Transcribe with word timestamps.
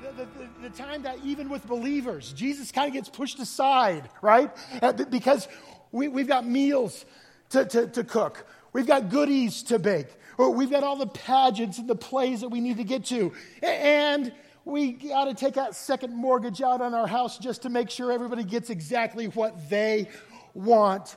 the, 0.00 0.24
the, 0.24 0.68
the, 0.68 0.76
time 0.76 1.02
that 1.02 1.18
even 1.24 1.48
with 1.48 1.66
believers, 1.66 2.32
Jesus 2.32 2.70
kind 2.70 2.88
of 2.88 2.94
gets 2.94 3.08
pushed 3.08 3.38
aside, 3.38 4.08
right? 4.22 4.50
Uh, 4.80 4.92
because 4.92 5.48
we, 5.92 6.08
we've 6.08 6.28
got 6.28 6.46
meals 6.46 7.04
to, 7.50 7.64
to, 7.64 7.86
to 7.88 8.04
cook, 8.04 8.46
we've 8.72 8.86
got 8.86 9.08
goodies 9.08 9.62
to 9.64 9.78
bake, 9.78 10.08
we've 10.38 10.70
got 10.70 10.84
all 10.84 10.96
the 10.96 11.06
pageants 11.06 11.78
and 11.78 11.88
the 11.88 11.96
plays 11.96 12.42
that 12.42 12.48
we 12.48 12.60
need 12.60 12.76
to 12.76 12.84
get 12.84 13.06
to. 13.06 13.32
And 13.62 14.32
we 14.64 14.92
got 14.92 15.24
to 15.24 15.34
take 15.34 15.54
that 15.54 15.74
second 15.74 16.14
mortgage 16.14 16.60
out 16.62 16.80
on 16.80 16.94
our 16.94 17.06
house 17.06 17.38
just 17.38 17.62
to 17.62 17.70
make 17.70 17.90
sure 17.90 18.12
everybody 18.12 18.44
gets 18.44 18.70
exactly 18.70 19.26
what 19.28 19.70
they 19.70 20.08
want 20.54 21.16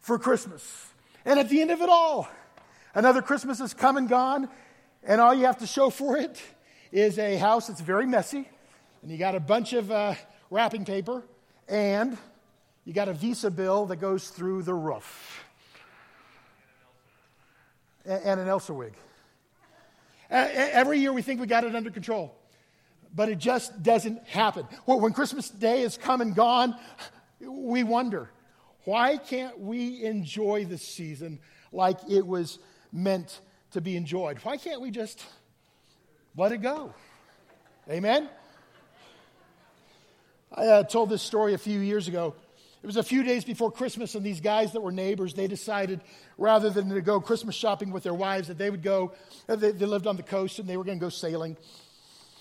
for 0.00 0.18
Christmas. 0.18 0.92
And 1.24 1.38
at 1.38 1.48
the 1.48 1.60
end 1.60 1.70
of 1.70 1.80
it 1.82 1.88
all, 1.88 2.28
another 2.94 3.20
Christmas 3.20 3.58
has 3.58 3.74
come 3.74 3.96
and 3.96 4.08
gone, 4.08 4.48
and 5.02 5.20
all 5.20 5.34
you 5.34 5.46
have 5.46 5.58
to 5.58 5.66
show 5.66 5.90
for 5.90 6.16
it 6.16 6.40
is 6.92 7.18
a 7.18 7.36
house 7.36 7.66
that's 7.68 7.80
very 7.80 8.06
messy, 8.06 8.48
and 9.02 9.10
you 9.10 9.18
got 9.18 9.34
a 9.34 9.40
bunch 9.40 9.72
of 9.72 9.90
uh, 9.90 10.14
wrapping 10.50 10.84
paper, 10.84 11.22
and 11.68 12.16
you 12.84 12.92
got 12.92 13.08
a 13.08 13.12
Visa 13.12 13.50
bill 13.50 13.86
that 13.86 13.96
goes 13.96 14.28
through 14.28 14.62
the 14.62 14.74
roof, 14.74 15.44
and 18.04 18.40
an 18.40 18.48
Elsa 18.48 18.72
wig. 18.72 18.94
Every 20.30 20.98
year 20.98 21.12
we 21.12 21.22
think 21.22 21.40
we 21.40 21.46
got 21.46 21.64
it 21.64 21.74
under 21.74 21.90
control, 21.90 22.36
but 23.14 23.28
it 23.28 23.38
just 23.38 23.82
doesn't 23.82 24.26
happen. 24.26 24.64
When 24.84 25.12
Christmas 25.12 25.48
Day 25.48 25.82
is 25.82 25.96
come 25.96 26.20
and 26.20 26.34
gone, 26.34 26.76
we 27.40 27.82
wonder 27.82 28.30
why 28.84 29.16
can't 29.16 29.58
we 29.58 30.04
enjoy 30.04 30.64
the 30.64 30.78
season 30.78 31.40
like 31.72 31.98
it 32.08 32.24
was 32.24 32.58
meant 32.92 33.40
to 33.72 33.80
be 33.80 33.96
enjoyed? 33.96 34.38
Why 34.44 34.56
can't 34.56 34.80
we 34.80 34.92
just 34.92 35.24
let 36.36 36.52
it 36.52 36.58
go? 36.58 36.92
Amen? 37.90 38.28
I 40.52 40.66
uh, 40.66 40.82
told 40.82 41.10
this 41.10 41.22
story 41.22 41.54
a 41.54 41.58
few 41.58 41.80
years 41.80 42.08
ago. 42.08 42.34
It 42.82 42.86
was 42.86 42.96
a 42.96 43.02
few 43.02 43.22
days 43.22 43.44
before 43.44 43.72
Christmas, 43.72 44.14
and 44.14 44.24
these 44.24 44.40
guys 44.40 44.72
that 44.72 44.80
were 44.80 44.92
neighbors, 44.92 45.34
they 45.34 45.48
decided 45.48 46.00
rather 46.38 46.70
than 46.70 46.88
to 46.90 47.00
go 47.00 47.20
Christmas 47.20 47.54
shopping 47.54 47.90
with 47.90 48.02
their 48.02 48.14
wives, 48.14 48.48
that 48.48 48.58
they 48.58 48.70
would 48.70 48.82
go, 48.82 49.12
uh, 49.48 49.56
they, 49.56 49.72
they 49.72 49.86
lived 49.86 50.06
on 50.06 50.16
the 50.16 50.22
coast, 50.22 50.58
and 50.58 50.68
they 50.68 50.76
were 50.76 50.84
going 50.84 50.98
to 50.98 51.04
go 51.04 51.08
sailing. 51.08 51.56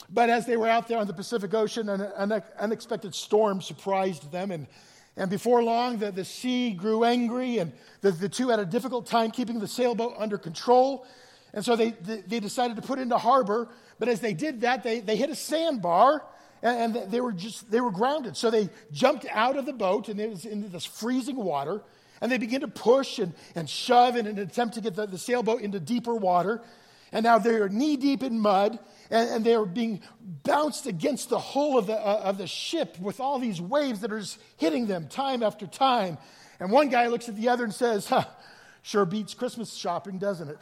But 0.09 0.29
as 0.29 0.45
they 0.45 0.57
were 0.57 0.67
out 0.67 0.87
there 0.87 0.99
on 0.99 1.07
the 1.07 1.13
Pacific 1.13 1.53
Ocean, 1.53 1.89
an, 1.89 2.01
an 2.01 2.43
unexpected 2.59 3.15
storm 3.15 3.61
surprised 3.61 4.31
them, 4.31 4.51
and 4.51 4.67
and 5.17 5.29
before 5.29 5.63
long, 5.63 5.97
the, 5.97 6.11
the 6.11 6.25
sea 6.25 6.71
grew 6.71 7.05
angry, 7.05 7.59
and 7.59 7.71
the, 8.01 8.11
the 8.11 8.27
two 8.27 8.49
had 8.49 8.59
a 8.59 8.65
difficult 8.65 9.05
time 9.05 9.31
keeping 9.31 9.59
the 9.59 9.67
sailboat 9.67 10.15
under 10.17 10.37
control. 10.37 11.05
And 11.53 11.63
so 11.63 11.77
they, 11.77 11.91
they, 11.91 12.17
they 12.21 12.39
decided 12.41 12.75
to 12.75 12.81
put 12.81 12.99
into 12.99 13.17
harbor. 13.17 13.69
But 13.99 14.09
as 14.09 14.19
they 14.19 14.33
did 14.33 14.61
that, 14.61 14.83
they, 14.83 14.99
they 14.99 15.15
hit 15.15 15.29
a 15.29 15.35
sandbar, 15.35 16.23
and, 16.61 16.95
and 16.95 17.11
they 17.11 17.21
were 17.21 17.31
just 17.31 17.69
they 17.71 17.81
were 17.81 17.91
grounded. 17.91 18.35
So 18.35 18.49
they 18.51 18.69
jumped 18.91 19.25
out 19.31 19.57
of 19.57 19.65
the 19.65 19.73
boat, 19.73 20.09
and 20.09 20.19
it 20.19 20.29
was 20.29 20.45
into 20.45 20.67
this 20.67 20.85
freezing 20.85 21.37
water. 21.37 21.81
And 22.21 22.31
they 22.31 22.37
began 22.37 22.61
to 22.61 22.67
push 22.67 23.19
and, 23.19 23.33
and 23.55 23.69
shove 23.69 24.15
in 24.15 24.25
an 24.25 24.39
attempt 24.39 24.75
to 24.75 24.81
get 24.81 24.95
the, 24.95 25.05
the 25.05 25.17
sailboat 25.17 25.61
into 25.61 25.79
deeper 25.79 26.15
water. 26.15 26.61
And 27.11 27.23
now 27.23 27.37
they're 27.37 27.69
knee 27.69 27.97
deep 27.97 28.23
in 28.23 28.39
mud, 28.39 28.79
and, 29.11 29.29
and 29.29 29.45
they're 29.45 29.65
being 29.65 30.01
bounced 30.43 30.87
against 30.87 31.29
the 31.29 31.39
hull 31.39 31.77
of 31.77 31.87
the, 31.87 31.93
uh, 31.93 32.21
of 32.23 32.37
the 32.37 32.47
ship 32.47 32.97
with 32.99 33.19
all 33.19 33.37
these 33.37 33.61
waves 33.61 33.99
that 34.01 34.11
are 34.11 34.19
just 34.19 34.39
hitting 34.57 34.87
them 34.87 35.07
time 35.07 35.43
after 35.43 35.67
time. 35.67 36.17
And 36.59 36.71
one 36.71 36.89
guy 36.89 37.07
looks 37.07 37.27
at 37.29 37.35
the 37.35 37.49
other 37.49 37.65
and 37.65 37.73
says, 37.73 38.07
huh, 38.07 38.25
Sure 38.85 39.03
beats 39.03 39.33
Christmas 39.33 39.73
shopping, 39.73 40.19
doesn't 40.19 40.47
it? 40.47 40.59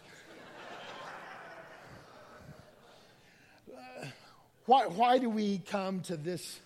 Why, 4.66 4.88
why 4.88 5.18
do 5.18 5.30
we 5.30 5.60
come 5.60 6.00
to 6.02 6.16
this 6.16 6.60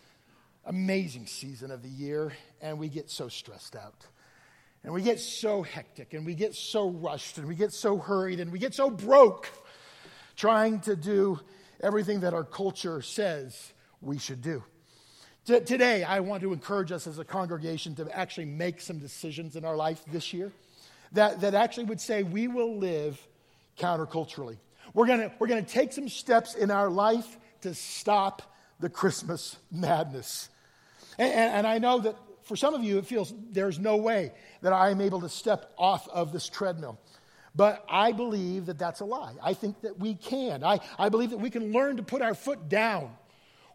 amazing 0.66 1.25
season 1.25 1.72
of 1.72 1.81
the 1.81 1.90
year 1.90 2.31
and 2.62 2.78
we 2.78 2.90
get 2.90 3.09
so 3.09 3.28
stressed 3.28 3.75
out? 3.75 4.06
And 4.84 4.94
we 4.94 5.02
get 5.02 5.19
so 5.19 5.63
hectic 5.63 6.13
and 6.13 6.25
we 6.25 6.36
get 6.36 6.53
so 6.53 6.90
rushed 6.90 7.40
and 7.40 7.47
we 7.47 7.56
get 7.56 7.74
so 7.74 7.97
hurried 7.97 8.40
and 8.40 8.52
we 8.52 8.59
get 8.59 8.75
so 8.75 8.90
broke 8.90 9.50
trying 10.36 10.80
to 10.81 10.96
do 10.96 11.40
everything 11.81 12.19
that 12.19 12.34
our 12.34 12.44
culture 12.44 13.02
says 13.02 13.74
we 14.02 14.19
should 14.19 14.44
do. 14.44 14.63
T- 15.46 15.59
today, 15.62 16.03
I 16.03 16.19
want 16.19 16.44
to 16.44 16.53
encourage 16.53 16.91
us 16.91 17.07
as 17.07 17.18
a 17.18 17.25
congregation 17.25 17.96
to 17.96 18.16
actually 18.16 18.46
make 18.46 18.80
some 18.80 19.00
decisions 19.00 19.56
in 19.56 19.66
our 19.66 19.75
life 19.75 20.03
this 20.12 20.34
year 20.34 20.52
that, 21.13 21.41
that 21.41 21.56
actually 21.56 21.86
would 21.86 22.00
say 22.00 22.22
we 22.22 22.47
will 22.47 22.78
live 22.78 23.19
counterculturally. 23.80 24.57
We're 24.94 25.07
going 25.07 25.31
we're 25.40 25.47
to 25.47 25.62
take 25.63 25.94
some 25.94 26.09
steps 26.09 26.53
in 26.53 26.69
our 26.69 26.90
life 26.90 27.38
to 27.62 27.73
stop 27.73 28.41
the 28.79 28.90
Christmas 28.90 29.57
madness. 29.72 30.50
And, 31.18 31.31
and, 31.31 31.53
and 31.56 31.68
I 31.68 31.78
know 31.79 32.00
that 32.00 32.16
for 32.44 32.56
some 32.56 32.73
of 32.73 32.84
you, 32.84 32.97
it 32.97 33.06
feels 33.06 33.34
there's 33.51 33.79
no 33.79 33.97
way 33.97 34.31
that 34.62 34.73
I 34.73 34.90
am 34.90 35.01
able 35.01 35.22
to 35.22 35.29
step 35.29 35.73
off 35.78 36.07
of 36.09 36.31
this 36.31 36.47
treadmill. 36.47 37.00
But 37.56 37.84
I 37.90 38.12
believe 38.12 38.68
that 38.68 38.78
that's 38.78 39.00
a 39.00 39.06
lie. 39.06 39.34
I 39.44 39.53
think 39.53 39.81
that 39.81 40.00
we 40.00 40.13
can. 40.13 40.63
I, 40.63 40.79
I 41.00 41.09
believe 41.09 41.31
that 41.31 41.40
we 41.40 41.50
can 41.50 41.72
learn 41.72 41.97
to 41.97 42.03
put 42.03 42.22
our 42.22 42.35
foot 42.35 42.69
down 42.69 43.12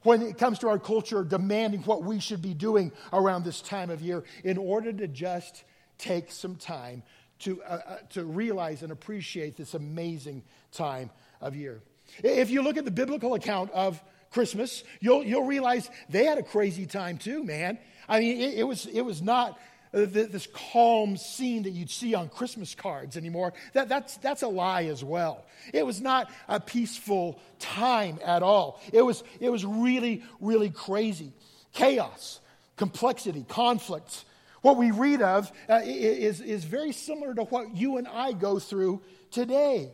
when 0.05 0.23
it 0.23 0.39
comes 0.39 0.61
to 0.61 0.69
our 0.69 0.79
culture 0.79 1.25
demanding 1.25 1.81
what 1.83 2.03
we 2.03 2.21
should 2.21 2.43
be 2.43 2.55
doing 2.55 2.93
around 3.13 3.45
this 3.45 3.61
time 3.61 3.91
of 3.91 4.01
year 4.01 4.25
in 4.45 4.57
order 4.57 4.93
to 4.93 5.09
just 5.09 5.65
take 5.99 6.31
some 6.31 6.57
time 6.57 7.03
to, 7.41 7.63
uh, 7.65 7.81
uh, 7.87 7.97
to 8.11 8.25
realize 8.25 8.83
and 8.83 8.93
appreciate 8.93 9.57
this 9.57 9.75
amazing 9.75 10.43
time 10.73 11.11
of 11.41 11.57
year. 11.57 11.83
If 12.23 12.51
you 12.51 12.63
look 12.63 12.77
at 12.77 12.85
the 12.85 12.91
biblical 12.91 13.35
account 13.35 13.71
of 13.73 14.03
Christmas, 14.31 14.83
you'll, 15.01 15.23
you'll 15.23 15.47
realize 15.47 15.91
they 16.09 16.25
had 16.25 16.39
a 16.39 16.43
crazy 16.43 16.87
time 16.87 17.19
too, 17.19 17.45
man. 17.45 17.79
I 18.09 18.21
mean, 18.21 18.41
it, 18.41 18.59
it 18.61 18.65
was, 18.65 18.87
it 18.87 19.03
was 19.03 19.23
not 19.23 19.59
uh, 19.95 20.07
this 20.07 20.49
calm 20.73 21.17
scene 21.19 21.65
that 21.65 21.71
you'd 21.71 21.91
see 21.91 22.15
on 22.15 22.29
Christmas 22.31 22.75
cards 22.75 23.17
anymore. 23.17 23.53
That, 23.75 23.89
that's, 23.89 24.17
that's 24.19 24.43
a 24.43 24.49
lie 24.49 24.85
as 24.85 25.05
well. 25.05 25.45
It 25.73 25.85
was 25.85 26.01
not 26.01 26.31
a 26.49 26.61
peaceful 26.61 27.39
time 27.59 28.19
at 28.25 28.43
all. 28.43 28.81
It 28.93 29.03
was, 29.03 29.23
it 29.39 29.51
was 29.51 29.65
really, 29.65 30.23
really 30.41 30.71
crazy. 30.71 31.33
Chaos, 31.75 32.41
complexity, 32.77 33.45
conflict. 33.49 34.25
What 34.63 34.77
we 34.77 34.93
read 34.93 35.21
of 35.21 35.53
uh, 35.69 35.81
is, 35.85 36.41
is 36.41 36.65
very 36.65 36.93
similar 36.93 37.35
to 37.35 37.43
what 37.45 37.77
you 37.77 37.99
and 37.99 38.09
I 38.09 38.33
go 38.33 38.59
through 38.59 39.03
today. 39.31 39.91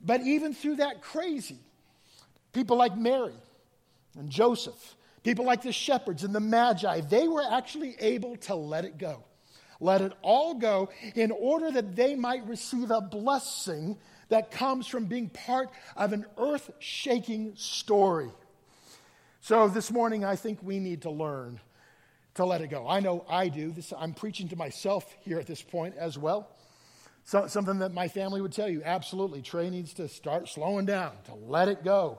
But 0.00 0.22
even 0.22 0.54
through 0.54 0.76
that 0.76 1.02
crazy, 1.02 1.58
people 2.52 2.76
like 2.76 2.96
Mary 2.96 3.34
and 4.18 4.30
Joseph 4.30 4.96
People 5.22 5.44
like 5.44 5.62
the 5.62 5.72
shepherds 5.72 6.24
and 6.24 6.34
the 6.34 6.40
magi, 6.40 7.00
they 7.02 7.28
were 7.28 7.44
actually 7.50 7.96
able 8.00 8.36
to 8.36 8.54
let 8.54 8.84
it 8.84 8.96
go. 8.96 9.24
Let 9.78 10.00
it 10.00 10.12
all 10.22 10.54
go 10.54 10.90
in 11.14 11.30
order 11.30 11.70
that 11.70 11.96
they 11.96 12.14
might 12.14 12.46
receive 12.46 12.90
a 12.90 13.00
blessing 13.00 13.98
that 14.28 14.50
comes 14.50 14.86
from 14.86 15.06
being 15.06 15.28
part 15.28 15.70
of 15.96 16.12
an 16.12 16.24
earth 16.38 16.70
shaking 16.78 17.54
story. 17.56 18.30
So 19.40 19.68
this 19.68 19.90
morning, 19.90 20.24
I 20.24 20.36
think 20.36 20.58
we 20.62 20.78
need 20.78 21.02
to 21.02 21.10
learn 21.10 21.60
to 22.34 22.44
let 22.44 22.60
it 22.60 22.68
go. 22.68 22.86
I 22.86 23.00
know 23.00 23.24
I 23.28 23.48
do. 23.48 23.72
This, 23.72 23.92
I'm 23.96 24.14
preaching 24.14 24.48
to 24.48 24.56
myself 24.56 25.14
here 25.20 25.38
at 25.38 25.46
this 25.46 25.62
point 25.62 25.96
as 25.96 26.16
well. 26.16 26.48
So, 27.30 27.46
something 27.46 27.78
that 27.78 27.94
my 27.94 28.08
family 28.08 28.40
would 28.40 28.50
tell 28.50 28.68
you 28.68 28.82
absolutely. 28.84 29.40
Trey 29.40 29.70
needs 29.70 29.94
to 29.94 30.08
start 30.08 30.48
slowing 30.48 30.84
down, 30.84 31.12
to 31.26 31.34
let 31.36 31.68
it 31.68 31.84
go 31.84 32.18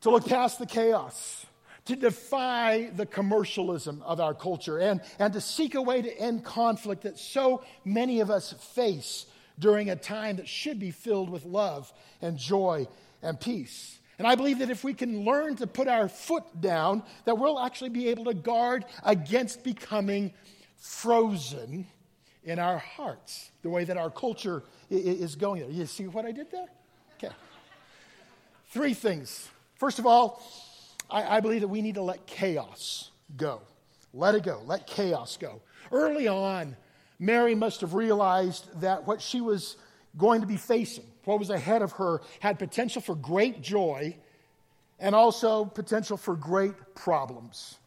to 0.00 0.10
look 0.10 0.26
past 0.26 0.58
the 0.58 0.66
chaos, 0.66 1.46
to 1.84 1.94
defy 1.94 2.90
the 2.96 3.06
commercialism 3.06 4.02
of 4.04 4.18
our 4.18 4.34
culture, 4.34 4.80
and, 4.80 5.00
and 5.20 5.32
to 5.34 5.40
seek 5.40 5.76
a 5.76 5.80
way 5.80 6.02
to 6.02 6.18
end 6.18 6.44
conflict 6.44 7.02
that 7.02 7.20
so 7.20 7.62
many 7.84 8.18
of 8.18 8.32
us 8.32 8.52
face 8.74 9.26
during 9.60 9.90
a 9.90 9.94
time 9.94 10.38
that 10.38 10.48
should 10.48 10.80
be 10.80 10.90
filled 10.90 11.30
with 11.30 11.44
love 11.44 11.92
and 12.20 12.36
joy 12.36 12.88
and 13.22 13.38
peace. 13.38 14.00
And 14.18 14.26
I 14.26 14.34
believe 14.34 14.58
that 14.58 14.70
if 14.70 14.82
we 14.82 14.92
can 14.92 15.24
learn 15.24 15.54
to 15.58 15.68
put 15.68 15.86
our 15.86 16.08
foot 16.08 16.60
down, 16.60 17.04
that 17.26 17.38
we'll 17.38 17.60
actually 17.60 17.90
be 17.90 18.08
able 18.08 18.24
to 18.24 18.34
guard 18.34 18.86
against 19.04 19.62
becoming 19.62 20.34
frozen 20.78 21.86
in 22.44 22.58
our 22.58 22.78
hearts, 22.78 23.50
the 23.62 23.70
way 23.70 23.84
that 23.84 23.96
our 23.96 24.10
culture 24.10 24.62
is 24.90 25.36
going 25.36 25.60
there. 25.60 25.70
You 25.70 25.86
see 25.86 26.06
what 26.06 26.24
I 26.24 26.32
did 26.32 26.50
there? 26.50 26.66
Okay. 27.16 27.34
Three 28.70 28.94
things 28.94 29.48
First 29.82 29.98
of 29.98 30.06
all, 30.06 30.40
I, 31.10 31.38
I 31.38 31.40
believe 31.40 31.62
that 31.62 31.66
we 31.66 31.82
need 31.82 31.96
to 31.96 32.02
let 32.02 32.24
chaos 32.24 33.10
go. 33.36 33.62
Let 34.14 34.36
it 34.36 34.44
go. 34.44 34.62
Let 34.64 34.86
chaos 34.86 35.36
go. 35.36 35.60
Early 35.90 36.28
on, 36.28 36.76
Mary 37.18 37.56
must 37.56 37.80
have 37.80 37.92
realized 37.92 38.68
that 38.80 39.08
what 39.08 39.20
she 39.20 39.40
was 39.40 39.76
going 40.16 40.40
to 40.40 40.46
be 40.46 40.56
facing, 40.56 41.02
what 41.24 41.40
was 41.40 41.50
ahead 41.50 41.82
of 41.82 41.90
her, 41.94 42.20
had 42.38 42.60
potential 42.60 43.02
for 43.02 43.16
great 43.16 43.60
joy 43.60 44.16
and 45.00 45.16
also 45.16 45.64
potential 45.64 46.16
for 46.16 46.36
great 46.36 46.94
problems. 46.94 47.78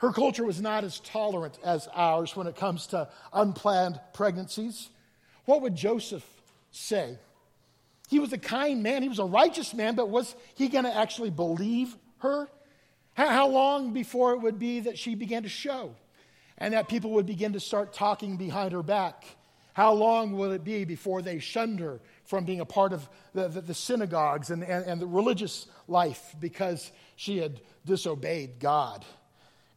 Her 0.00 0.12
culture 0.12 0.44
was 0.44 0.62
not 0.62 0.82
as 0.82 0.98
tolerant 1.00 1.58
as 1.62 1.86
ours 1.92 2.34
when 2.34 2.46
it 2.46 2.56
comes 2.56 2.86
to 2.88 3.08
unplanned 3.34 4.00
pregnancies. 4.14 4.88
What 5.44 5.60
would 5.60 5.74
Joseph 5.74 6.26
say 6.70 7.18
He 8.08 8.18
was 8.18 8.32
a 8.32 8.38
kind 8.38 8.82
man, 8.82 9.02
he 9.02 9.10
was 9.10 9.18
a 9.18 9.24
righteous 9.24 9.74
man, 9.74 9.94
but 9.96 10.08
was 10.08 10.34
he 10.54 10.68
going 10.68 10.84
to 10.84 10.96
actually 10.96 11.30
believe 11.30 11.94
her? 12.18 12.48
How 13.12 13.48
long 13.48 13.92
before 13.92 14.32
it 14.32 14.38
would 14.38 14.58
be 14.58 14.80
that 14.80 14.98
she 14.98 15.14
began 15.14 15.42
to 15.42 15.50
show 15.50 15.94
and 16.56 16.72
that 16.72 16.88
people 16.88 17.10
would 17.12 17.26
begin 17.26 17.52
to 17.52 17.60
start 17.60 17.92
talking 17.92 18.38
behind 18.38 18.72
her 18.72 18.82
back? 18.82 19.24
How 19.74 19.92
long 19.92 20.32
will 20.32 20.52
it 20.52 20.64
be 20.64 20.84
before 20.84 21.20
they 21.20 21.40
shunned 21.40 21.78
her 21.80 22.00
from 22.24 22.46
being 22.46 22.60
a 22.60 22.64
part 22.64 22.94
of 22.94 23.06
the, 23.34 23.48
the, 23.48 23.60
the 23.60 23.74
synagogues 23.74 24.48
and, 24.50 24.64
and, 24.64 24.86
and 24.86 25.00
the 25.00 25.06
religious 25.06 25.66
life 25.88 26.34
because 26.40 26.90
she 27.16 27.36
had 27.36 27.60
disobeyed 27.84 28.60
God? 28.60 29.04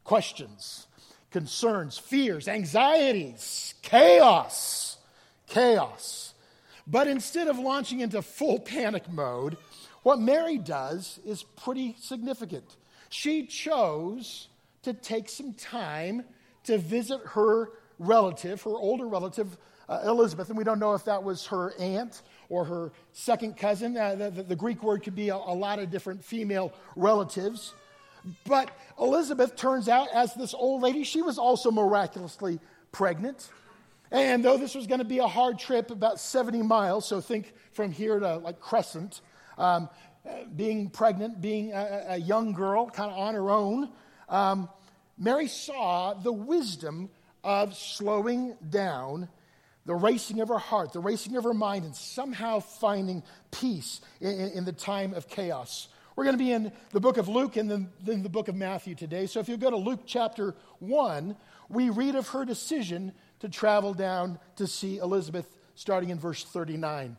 Questions, 0.03 0.87
concerns, 1.31 1.97
fears, 1.97 2.47
anxieties, 2.47 3.73
chaos, 3.81 4.97
chaos. 5.47 6.33
But 6.85 7.07
instead 7.07 7.47
of 7.47 7.57
launching 7.57 8.01
into 8.01 8.21
full 8.21 8.59
panic 8.73 9.09
mode, 9.09 9.57
what 10.03 10.19
Mary 10.19 10.57
does 10.57 11.19
is 11.25 11.43
pretty 11.43 11.95
significant. 11.99 12.75
She 13.09 13.45
chose 13.45 14.49
to 14.83 14.93
take 14.93 15.29
some 15.29 15.53
time 15.53 16.25
to 16.65 16.77
visit 16.77 17.21
her 17.25 17.69
relative, 17.99 18.61
her 18.63 18.71
older 18.71 19.07
relative, 19.07 19.57
uh, 19.87 20.01
Elizabeth, 20.05 20.49
and 20.49 20.57
we 20.57 20.63
don't 20.63 20.79
know 20.79 20.93
if 20.93 21.05
that 21.05 21.23
was 21.23 21.45
her 21.47 21.73
aunt 21.79 22.21
or 22.49 22.65
her 22.65 22.91
second 23.13 23.57
cousin. 23.57 23.97
Uh, 23.97 24.15
the, 24.15 24.43
the, 24.43 24.55
Greek 24.55 24.83
word 24.83 25.03
could 25.03 25.15
be 25.15 25.29
a, 25.29 25.35
a 25.35 25.55
lot 25.55 25.79
of 25.79 25.89
different 25.89 26.23
female 26.23 26.73
relatives. 26.95 27.73
But 28.45 28.71
Elizabeth 28.99 29.55
turns 29.55 29.89
out, 29.89 30.07
as 30.13 30.33
this 30.33 30.53
old 30.53 30.81
lady, 30.81 31.03
she 31.03 31.21
was 31.21 31.37
also 31.37 31.71
miraculously 31.71 32.59
pregnant. 32.91 33.49
And 34.11 34.45
though 34.45 34.57
this 34.57 34.75
was 34.75 34.87
going 34.87 34.99
to 34.99 35.05
be 35.05 35.19
a 35.19 35.27
hard 35.27 35.57
trip, 35.57 35.89
about 35.89 36.19
70 36.19 36.61
miles, 36.61 37.05
so 37.05 37.19
think 37.19 37.53
from 37.71 37.91
here 37.91 38.19
to 38.19 38.37
like 38.37 38.59
Crescent, 38.59 39.21
um, 39.57 39.89
being 40.55 40.89
pregnant, 40.89 41.41
being 41.41 41.73
a, 41.73 42.05
a 42.09 42.17
young 42.17 42.53
girl, 42.53 42.89
kind 42.89 43.11
of 43.11 43.17
on 43.17 43.33
her 43.33 43.49
own, 43.49 43.89
um, 44.29 44.69
Mary 45.17 45.47
saw 45.47 46.13
the 46.13 46.31
wisdom 46.31 47.09
of 47.43 47.75
slowing 47.75 48.55
down 48.69 49.27
the 49.85 49.95
racing 49.95 50.39
of 50.39 50.47
her 50.47 50.57
heart, 50.57 50.93
the 50.93 50.99
racing 50.99 51.35
of 51.35 51.43
her 51.43 51.53
mind, 51.53 51.83
and 51.83 51.95
somehow 51.95 52.59
finding 52.59 53.21
peace 53.51 53.99
in, 54.21 54.31
in, 54.31 54.49
in 54.51 54.65
the 54.65 54.71
time 54.71 55.13
of 55.13 55.27
chaos. 55.27 55.89
We're 56.15 56.25
going 56.25 56.37
to 56.37 56.43
be 56.43 56.51
in 56.51 56.71
the 56.91 56.99
book 56.99 57.17
of 57.17 57.27
Luke 57.27 57.55
and 57.57 57.69
then, 57.69 57.89
then 58.03 58.21
the 58.23 58.29
book 58.29 58.47
of 58.47 58.55
Matthew 58.55 58.93
today. 58.95 59.25
So 59.25 59.39
if 59.39 59.49
you 59.49 59.57
go 59.57 59.69
to 59.69 59.77
Luke 59.77 60.01
chapter 60.05 60.55
1, 60.79 61.35
we 61.69 61.89
read 61.89 62.15
of 62.15 62.27
her 62.29 62.45
decision 62.45 63.13
to 63.39 63.49
travel 63.49 63.93
down 63.93 64.39
to 64.57 64.67
see 64.67 64.97
Elizabeth, 64.97 65.57
starting 65.75 66.09
in 66.09 66.19
verse 66.19 66.43
39. 66.43 67.17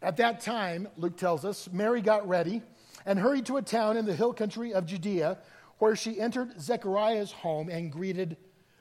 At 0.00 0.16
that 0.18 0.40
time, 0.40 0.88
Luke 0.96 1.16
tells 1.16 1.44
us, 1.44 1.68
Mary 1.72 2.00
got 2.00 2.26
ready 2.28 2.62
and 3.04 3.18
hurried 3.18 3.46
to 3.46 3.56
a 3.56 3.62
town 3.62 3.96
in 3.96 4.06
the 4.06 4.14
hill 4.14 4.32
country 4.32 4.72
of 4.72 4.86
Judea, 4.86 5.38
where 5.78 5.96
she 5.96 6.18
entered 6.18 6.60
Zechariah's 6.60 7.32
home 7.32 7.68
and 7.68 7.92
greeted 7.92 8.36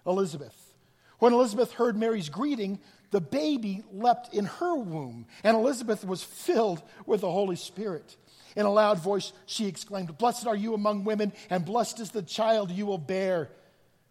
Elizabeth. 0.06 0.74
When 1.20 1.34
Elizabeth 1.34 1.74
heard 1.74 1.98
Mary's 1.98 2.30
greeting, 2.30 2.80
the 3.12 3.22
baby 3.22 3.84
leapt 3.92 4.34
in 4.34 4.46
her 4.46 4.76
womb, 4.76 5.26
and 5.44 5.56
Elizabeth 5.56 6.04
was 6.04 6.24
filled 6.24 6.82
with 7.06 7.22
the 7.22 7.32
Holy 7.32 7.56
Spirit. 7.56 8.18
In 8.56 8.66
a 8.66 8.72
loud 8.72 9.00
voice, 9.00 9.34
she 9.46 9.68
exclaimed, 9.68 10.18
Blessed 10.18 10.48
are 10.48 10.56
you 10.56 10.74
among 10.74 11.04
women, 11.04 11.34
and 11.50 11.66
blessed 11.66 12.00
is 12.00 12.12
the 12.12 12.22
child 12.22 12.72
you 12.72 12.86
will 12.86 12.98
bear. 12.98 13.50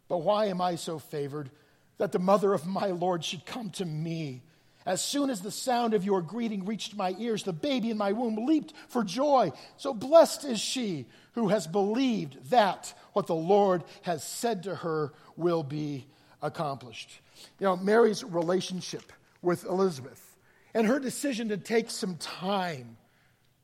But 0.09 0.19
why 0.19 0.47
am 0.47 0.61
I 0.61 0.77
so 0.77 0.99
favored 0.99 1.51
that 1.99 2.13
the 2.13 2.19
mother 2.19 2.53
of 2.53 2.67
my 2.67 2.89
Lord 2.89 3.25
should 3.25 3.47
come 3.47 3.71
to 3.71 3.85
me? 3.85 4.43
As 4.87 5.03
soon 5.03 5.31
as 5.31 5.41
the 5.41 5.51
sound 5.51 5.95
of 5.95 6.05
your 6.05 6.21
greeting 6.21 6.67
reached 6.67 6.95
my 6.95 7.15
ears, 7.19 7.43
the 7.43 7.55
baby 7.55 7.91
in 7.91 7.97
my 7.97 8.13
womb 8.13 8.45
leaped 8.47 8.75
for 8.89 9.03
joy. 9.03 9.51
So 9.79 9.95
blessed 9.95 10.45
is 10.45 10.61
she 10.61 11.07
who 11.33 11.49
has 11.49 11.67
believed 11.67 12.51
that 12.51 12.93
what 13.15 13.27
the 13.27 13.35
Lord 13.35 13.83
has 14.03 14.23
said 14.23 14.65
to 14.65 14.75
her 14.75 15.15
will 15.37 15.63
be 15.63 16.07
accomplished. 16.43 17.21
You 17.59 17.65
know, 17.65 17.77
Mary's 17.77 18.23
relationship 18.23 19.11
with 19.41 19.65
Elizabeth 19.65 20.37
and 20.75 20.87
her 20.87 20.99
decision 20.99 21.49
to 21.49 21.57
take 21.57 21.91
some 21.91 22.17
time 22.17 22.99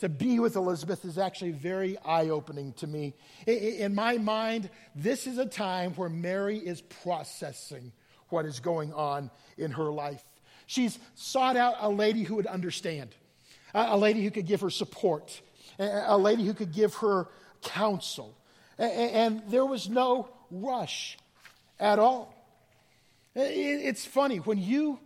to 0.01 0.09
be 0.09 0.39
with 0.41 0.57
Elizabeth 0.57 1.05
is 1.05 1.19
actually 1.19 1.53
very 1.53 1.97
eye 1.99 2.29
opening 2.29 2.73
to 2.75 2.87
me. 2.87 3.15
In 3.47 3.95
my 3.95 4.19
mind, 4.19 4.71
this 4.95 5.27
is 5.27 5.39
a 5.39 5.47
time 5.47 5.93
where 5.95 6.09
Mary 6.09 6.59
is 6.59 6.81
processing 6.81 7.93
what 8.29 8.45
is 8.45 8.61
going 8.61 8.93
on 8.93 9.31
in 9.57 9.73
her 9.73 9.91
life. 9.91 10.25
She's 10.67 10.99
sought 11.15 11.57
out 11.57 11.77
a 11.81 11.89
lady 11.89 12.23
who 12.23 12.37
would 12.37 12.47
understand, 12.47 13.15
a 13.75 13.97
lady 13.97 14.23
who 14.23 14.31
could 14.31 14.47
give 14.47 14.61
her 14.61 14.71
support, 14.71 15.41
a 15.79 16.17
lady 16.17 16.45
who 16.45 16.55
could 16.55 16.73
give 16.73 16.95
her 16.97 17.29
counsel. 17.63 18.37
And 18.79 19.43
there 19.49 19.67
was 19.67 19.89
no 19.89 20.29
rush 20.51 21.19
at 21.79 21.99
all. 21.99 22.35
It's 23.35 24.07
funny, 24.07 24.39
when 24.39 24.59
you 24.59 24.99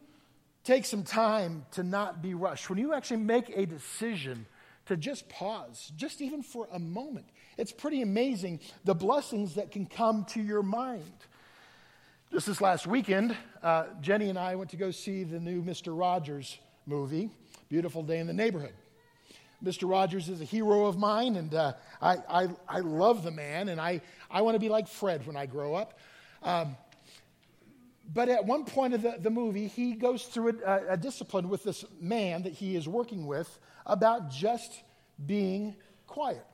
take 0.65 0.85
some 0.87 1.03
time 1.03 1.67
to 1.73 1.83
not 1.83 2.23
be 2.23 2.35
rushed, 2.35 2.71
when 2.71 2.79
you 2.79 2.95
actually 2.95 3.19
make 3.19 3.51
a 3.55 3.67
decision 3.67 4.47
to 4.87 4.97
just 4.97 5.29
pause, 5.29 5.93
just 5.97 6.21
even 6.21 6.43
for 6.43 6.69
a 6.73 6.79
moment, 6.79 7.27
it's 7.57 7.73
pretty 7.73 8.03
amazing 8.03 8.61
the 8.85 8.95
blessings 8.95 9.55
that 9.55 9.71
can 9.71 9.87
come 9.87 10.25
to 10.27 10.41
your 10.41 10.63
mind. 10.63 11.13
Just 12.33 12.47
this 12.47 12.61
last 12.61 12.87
weekend, 12.87 13.37
uh, 13.63 13.85
Jenny 14.01 14.29
and 14.29 14.39
I 14.39 14.57
went 14.57 14.71
to 14.71 14.77
go 14.77 14.91
see 14.91 15.25
the 15.25 15.39
new 15.39 15.63
Mr. 15.63 15.99
Rogers 15.99 16.59
movie, 16.87 17.31
Beautiful 17.69 18.03
Day 18.03 18.19
in 18.19 18.27
the 18.27 18.33
Neighborhood. 18.33 18.75
Mr. 19.65 19.89
Rogers 19.89 20.29
is 20.29 20.41
a 20.41 20.45
hero 20.45 20.87
of 20.87 20.99
mine, 20.99 21.37
and 21.37 21.55
uh, 21.55 21.73
I, 22.03 22.17
I, 22.29 22.49
I, 22.69 22.81
love 22.81 23.23
the 23.23 23.31
man, 23.31 23.69
and 23.69 23.81
I, 23.81 24.03
I 24.31 24.43
want 24.43 24.57
to 24.57 24.59
be 24.59 24.69
like 24.69 24.89
Fred 24.89 25.27
when 25.27 25.37
I 25.37 25.47
grow 25.47 25.75
up. 25.75 25.99
Um, 26.43 26.77
but 28.13 28.29
at 28.29 28.45
one 28.45 28.65
point 28.65 28.95
of 28.95 29.03
the, 29.03 29.17
the 29.19 29.31
movie, 29.31 29.67
he 29.67 29.95
goes 29.95 30.25
through 30.25 30.61
a, 30.65 30.93
a, 30.93 30.97
discipline 30.97 31.49
with 31.49 31.65
this 31.65 31.85
man 32.01 32.43
that 32.43 32.53
he 32.53 32.77
is 32.77 32.87
working 32.87 33.27
with 33.27 33.59
about 33.87 34.31
just 34.31 34.83
being 35.25 35.75
quiet. 36.07 36.45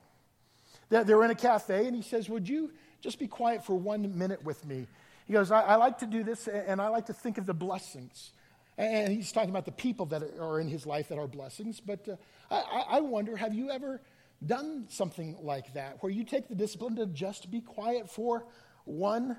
They're, 0.89 1.03
they're 1.03 1.23
in 1.23 1.31
a 1.31 1.35
cafe, 1.35 1.87
and 1.87 1.95
he 1.95 2.01
says, 2.01 2.29
Would 2.29 2.47
you 2.47 2.71
just 3.01 3.19
be 3.19 3.27
quiet 3.27 3.65
for 3.65 3.75
one 3.75 4.17
minute 4.17 4.43
with 4.43 4.65
me? 4.65 4.87
He 5.25 5.33
goes, 5.33 5.51
I, 5.51 5.61
I 5.61 5.75
like 5.75 5.99
to 5.99 6.05
do 6.05 6.23
this, 6.23 6.47
and 6.47 6.81
I 6.81 6.87
like 6.87 7.07
to 7.07 7.13
think 7.13 7.37
of 7.37 7.45
the 7.45 7.53
blessings. 7.53 8.31
And 8.77 9.11
he's 9.11 9.31
talking 9.31 9.49
about 9.49 9.65
the 9.65 9.71
people 9.71 10.05
that 10.07 10.23
are 10.39 10.59
in 10.59 10.67
his 10.67 10.85
life 10.85 11.09
that 11.09 11.17
are 11.17 11.27
blessings. 11.27 11.79
But 11.79 12.07
uh, 12.07 12.15
I, 12.49 12.97
I 12.97 13.01
wonder 13.01 13.35
have 13.35 13.53
you 13.53 13.69
ever 13.69 14.01
done 14.45 14.85
something 14.89 15.37
like 15.41 15.73
that, 15.73 16.01
where 16.01 16.11
you 16.11 16.23
take 16.23 16.47
the 16.47 16.55
discipline 16.55 16.95
to 16.95 17.05
just 17.05 17.51
be 17.51 17.61
quiet 17.61 18.09
for 18.09 18.45
one 18.85 19.37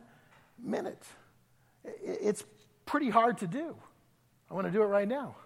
minute? 0.63 1.03
It's 1.85 2.45
pretty 2.87 3.11
hard 3.11 3.39
to 3.39 3.47
do. 3.47 3.77
I 4.51 4.55
want 4.55 4.67
to 4.67 4.73
do 4.73 4.83
it 4.83 4.87
right 4.87 5.09
now. 5.09 5.37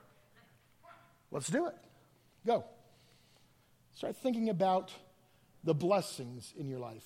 Let's 1.31 1.49
do 1.49 1.67
it. 1.67 1.75
Go. 2.47 2.65
Start 3.95 4.17
thinking 4.17 4.49
about 4.49 4.93
the 5.65 5.75
blessings 5.75 6.53
in 6.59 6.69
your 6.69 6.79
life. 6.79 7.05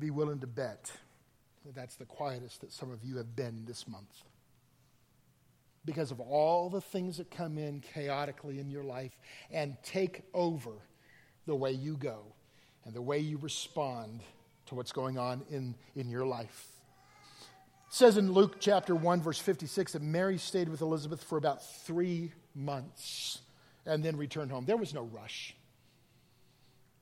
I'd 0.00 0.06
be 0.06 0.10
willing 0.10 0.38
to 0.38 0.46
bet 0.46 0.90
that 1.66 1.74
that's 1.74 1.96
the 1.96 2.06
quietest 2.06 2.62
that 2.62 2.72
some 2.72 2.90
of 2.90 3.04
you 3.04 3.18
have 3.18 3.36
been 3.36 3.66
this 3.66 3.86
month. 3.86 4.22
because 5.84 6.10
of 6.10 6.20
all 6.20 6.70
the 6.70 6.80
things 6.80 7.18
that 7.18 7.30
come 7.30 7.58
in 7.58 7.80
chaotically 7.80 8.60
in 8.60 8.70
your 8.70 8.82
life 8.82 9.12
and 9.50 9.76
take 9.82 10.22
over 10.32 10.70
the 11.44 11.54
way 11.54 11.72
you 11.72 11.98
go 11.98 12.22
and 12.86 12.94
the 12.94 13.02
way 13.02 13.18
you 13.18 13.36
respond 13.42 14.20
to 14.66 14.74
what's 14.74 14.92
going 14.92 15.18
on 15.18 15.42
in, 15.50 15.74
in 15.96 16.08
your 16.08 16.24
life. 16.24 16.68
It 17.88 17.94
says 17.94 18.16
in 18.16 18.32
Luke 18.32 18.56
chapter 18.58 18.94
1, 18.94 19.20
verse 19.20 19.38
56, 19.38 19.92
that 19.92 20.02
Mary 20.02 20.38
stayed 20.38 20.70
with 20.70 20.80
Elizabeth 20.80 21.22
for 21.22 21.36
about 21.36 21.62
three 21.84 22.32
months 22.54 23.40
and 23.84 24.02
then 24.02 24.16
returned 24.16 24.50
home. 24.50 24.64
There 24.64 24.78
was 24.78 24.94
no 24.94 25.02
rush. 25.02 25.54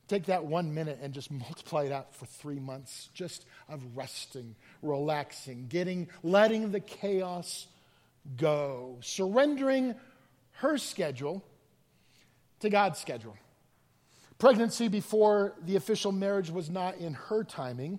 Take 0.09 0.27
that 0.27 0.47
one 0.47 0.75
minute 0.75 0.99
and 1.03 1.13
just 1.13 1.31
multiply 1.31 1.85
it 1.85 1.93
out 1.93 2.15
for 2.15 2.27
three 2.27 2.59
months, 2.59 3.11
just 3.15 3.45
of 3.69 3.83
resting, 3.97 4.57
relaxing, 4.83 5.67
getting, 5.69 6.09
letting 6.23 6.73
the 6.73 6.81
chaos 6.81 7.67
go, 8.37 8.99
surrendering 9.01 9.95
her 10.53 10.77
schedule 10.79 11.45
to 12.61 12.71
God's 12.71 12.99
schedule. 12.99 13.37
Pregnancy 14.39 14.89
before 14.89 15.55
the 15.65 15.77
official 15.77 16.13
marriage 16.13 16.51
was 16.51 16.71
not 16.71 16.97
in 16.99 17.15
her 17.15 17.45
timing. 17.45 17.99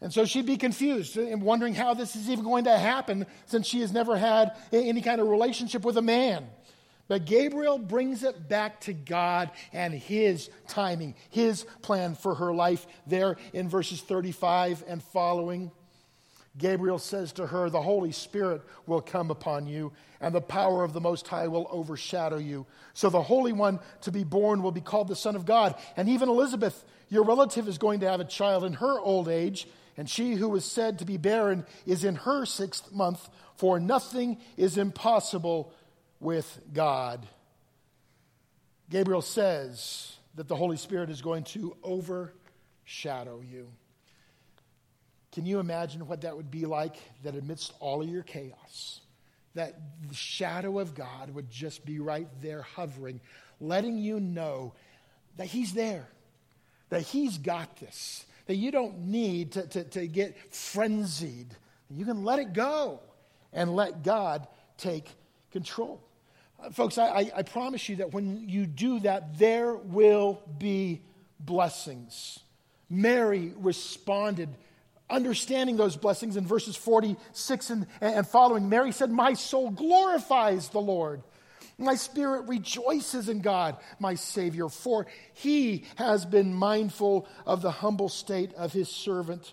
And 0.00 0.12
so 0.12 0.24
she'd 0.24 0.46
be 0.46 0.56
confused 0.56 1.16
and 1.16 1.42
wondering 1.42 1.74
how 1.74 1.94
this 1.94 2.14
is 2.14 2.30
even 2.30 2.44
going 2.44 2.64
to 2.64 2.78
happen 2.78 3.26
since 3.46 3.66
she 3.66 3.80
has 3.80 3.92
never 3.92 4.16
had 4.16 4.56
any 4.72 5.02
kind 5.02 5.20
of 5.20 5.28
relationship 5.28 5.84
with 5.84 5.96
a 5.96 6.02
man. 6.02 6.46
But 7.08 7.24
Gabriel 7.24 7.78
brings 7.78 8.22
it 8.22 8.48
back 8.48 8.82
to 8.82 8.92
God 8.92 9.50
and 9.72 9.94
his 9.94 10.50
timing, 10.68 11.14
his 11.30 11.64
plan 11.80 12.14
for 12.14 12.34
her 12.34 12.52
life 12.52 12.86
there 13.06 13.36
in 13.54 13.68
verses 13.68 14.02
35 14.02 14.84
and 14.86 15.02
following. 15.02 15.70
Gabriel 16.58 16.98
says 16.98 17.32
to 17.32 17.46
her, 17.46 17.70
The 17.70 17.80
Holy 17.80 18.12
Spirit 18.12 18.62
will 18.86 19.00
come 19.00 19.30
upon 19.30 19.66
you, 19.66 19.92
and 20.20 20.34
the 20.34 20.40
power 20.40 20.84
of 20.84 20.92
the 20.92 21.00
Most 21.00 21.26
High 21.28 21.48
will 21.48 21.68
overshadow 21.70 22.38
you. 22.38 22.66
So 22.94 23.08
the 23.08 23.22
Holy 23.22 23.52
One 23.52 23.78
to 24.02 24.10
be 24.10 24.24
born 24.24 24.62
will 24.62 24.72
be 24.72 24.80
called 24.80 25.08
the 25.08 25.16
Son 25.16 25.36
of 25.36 25.46
God. 25.46 25.76
And 25.96 26.08
even 26.08 26.28
Elizabeth, 26.28 26.84
your 27.08 27.24
relative, 27.24 27.68
is 27.68 27.78
going 27.78 28.00
to 28.00 28.10
have 28.10 28.20
a 28.20 28.24
child 28.24 28.64
in 28.64 28.74
her 28.74 28.98
old 28.98 29.28
age, 29.28 29.68
and 29.96 30.10
she 30.10 30.34
who 30.34 30.48
was 30.48 30.64
said 30.64 30.98
to 30.98 31.04
be 31.04 31.16
barren 31.16 31.64
is 31.86 32.04
in 32.04 32.16
her 32.16 32.44
sixth 32.44 32.92
month, 32.92 33.28
for 33.56 33.80
nothing 33.80 34.38
is 34.56 34.76
impossible 34.78 35.72
with 36.20 36.60
God. 36.72 37.26
Gabriel 38.90 39.22
says 39.22 40.12
that 40.34 40.48
the 40.48 40.56
Holy 40.56 40.76
Spirit 40.76 41.10
is 41.10 41.20
going 41.20 41.44
to 41.44 41.76
overshadow 41.82 43.40
you. 43.40 43.68
Can 45.32 45.46
you 45.46 45.60
imagine 45.60 46.06
what 46.06 46.22
that 46.22 46.36
would 46.36 46.50
be 46.50 46.64
like 46.64 46.96
that 47.22 47.36
amidst 47.36 47.72
all 47.80 48.02
of 48.02 48.08
your 48.08 48.22
chaos, 48.22 49.00
that 49.54 49.78
the 50.08 50.14
shadow 50.14 50.78
of 50.78 50.94
God 50.94 51.34
would 51.34 51.50
just 51.50 51.84
be 51.84 52.00
right 52.00 52.28
there 52.40 52.62
hovering, 52.62 53.20
letting 53.60 53.98
you 53.98 54.20
know 54.20 54.72
that 55.36 55.46
He's 55.46 55.74
there, 55.74 56.08
that 56.88 57.02
He's 57.02 57.36
got 57.38 57.76
this, 57.76 58.24
that 58.46 58.56
you 58.56 58.70
don't 58.70 58.98
need 59.08 59.52
to, 59.52 59.66
to, 59.66 59.84
to 59.84 60.06
get 60.08 60.36
frenzied. 60.54 61.54
You 61.90 62.04
can 62.04 62.24
let 62.24 62.38
it 62.38 62.52
go 62.54 63.00
and 63.52 63.76
let 63.76 64.02
God 64.02 64.46
take 64.78 65.08
control. 65.52 66.00
Uh, 66.60 66.70
folks, 66.70 66.98
I, 66.98 67.30
I 67.34 67.42
promise 67.42 67.88
you 67.88 67.96
that 67.96 68.12
when 68.12 68.48
you 68.48 68.66
do 68.66 69.00
that, 69.00 69.38
there 69.38 69.74
will 69.74 70.42
be 70.58 71.02
blessings. 71.38 72.40
Mary 72.90 73.52
responded, 73.56 74.48
understanding 75.08 75.76
those 75.76 75.96
blessings 75.96 76.36
in 76.36 76.46
verses 76.46 76.74
46 76.76 77.70
and, 77.70 77.86
and 78.00 78.26
following. 78.26 78.68
Mary 78.68 78.92
said, 78.92 79.10
My 79.10 79.34
soul 79.34 79.70
glorifies 79.70 80.68
the 80.70 80.80
Lord. 80.80 81.22
My 81.80 81.94
spirit 81.94 82.48
rejoices 82.48 83.28
in 83.28 83.40
God, 83.40 83.76
my 84.00 84.16
Savior, 84.16 84.68
for 84.68 85.06
he 85.34 85.84
has 85.94 86.26
been 86.26 86.52
mindful 86.52 87.28
of 87.46 87.62
the 87.62 87.70
humble 87.70 88.08
state 88.08 88.52
of 88.54 88.72
his 88.72 88.88
servant. 88.88 89.52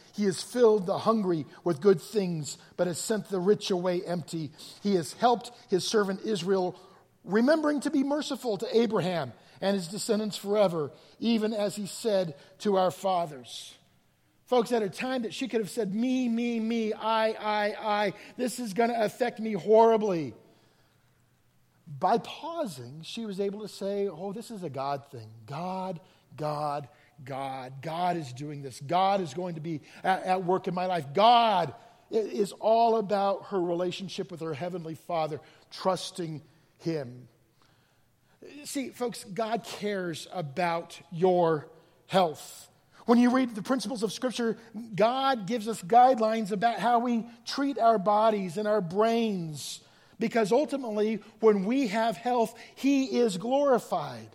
He 0.13 0.25
has 0.25 0.41
filled 0.41 0.85
the 0.85 0.97
hungry 0.97 1.45
with 1.63 1.81
good 1.81 2.01
things, 2.01 2.57
but 2.77 2.87
has 2.87 2.99
sent 2.99 3.29
the 3.29 3.39
rich 3.39 3.71
away 3.71 4.01
empty. 4.05 4.51
He 4.81 4.95
has 4.95 5.13
helped 5.13 5.51
his 5.69 5.87
servant 5.87 6.21
Israel, 6.25 6.79
remembering 7.23 7.81
to 7.81 7.89
be 7.89 8.03
merciful 8.03 8.57
to 8.57 8.77
Abraham 8.77 9.33
and 9.61 9.75
his 9.75 9.87
descendants 9.87 10.37
forever, 10.37 10.91
even 11.19 11.53
as 11.53 11.75
he 11.75 11.85
said 11.85 12.35
to 12.59 12.77
our 12.77 12.91
fathers. 12.91 13.75
Folks, 14.45 14.71
at 14.71 14.83
a 14.83 14.89
time 14.89 15.21
that 15.21 15.33
she 15.33 15.47
could 15.47 15.61
have 15.61 15.69
said, 15.69 15.93
Me, 15.93 16.27
me, 16.27 16.59
me, 16.59 16.93
I, 16.93 17.29
I, 17.29 17.75
I, 17.79 18.13
this 18.37 18.59
is 18.59 18.73
going 18.73 18.89
to 18.89 19.01
affect 19.01 19.39
me 19.39 19.53
horribly 19.53 20.33
by 21.99 22.17
pausing, 22.19 23.01
she 23.03 23.25
was 23.25 23.39
able 23.39 23.61
to 23.61 23.67
say, 23.67 24.07
Oh, 24.07 24.33
this 24.33 24.51
is 24.51 24.63
a 24.63 24.69
God 24.69 25.03
thing. 25.11 25.27
God, 25.45 25.99
God, 26.37 26.87
God. 27.25 27.81
God 27.81 28.17
is 28.17 28.33
doing 28.33 28.61
this. 28.61 28.79
God 28.79 29.21
is 29.21 29.33
going 29.33 29.55
to 29.55 29.61
be 29.61 29.81
at, 30.03 30.23
at 30.23 30.43
work 30.43 30.67
in 30.67 30.73
my 30.73 30.85
life. 30.85 31.05
God 31.13 31.73
is 32.09 32.51
all 32.53 32.97
about 32.97 33.45
her 33.47 33.61
relationship 33.61 34.31
with 34.31 34.41
her 34.41 34.53
Heavenly 34.53 34.95
Father, 34.95 35.39
trusting 35.71 36.41
Him. 36.79 37.27
See, 38.63 38.89
folks, 38.89 39.23
God 39.23 39.63
cares 39.63 40.27
about 40.33 40.99
your 41.11 41.67
health. 42.07 42.69
When 43.05 43.17
you 43.17 43.31
read 43.31 43.55
the 43.55 43.61
principles 43.61 44.03
of 44.03 44.11
Scripture, 44.11 44.57
God 44.95 45.47
gives 45.47 45.67
us 45.67 45.81
guidelines 45.81 46.51
about 46.51 46.79
how 46.79 46.99
we 46.99 47.25
treat 47.45 47.79
our 47.79 47.97
bodies 47.97 48.57
and 48.57 48.67
our 48.67 48.81
brains 48.81 49.81
because 50.21 50.51
ultimately, 50.51 51.19
when 51.39 51.65
we 51.65 51.87
have 51.87 52.15
health, 52.15 52.57
He 52.75 53.05
is 53.19 53.37
glorified. 53.37 54.29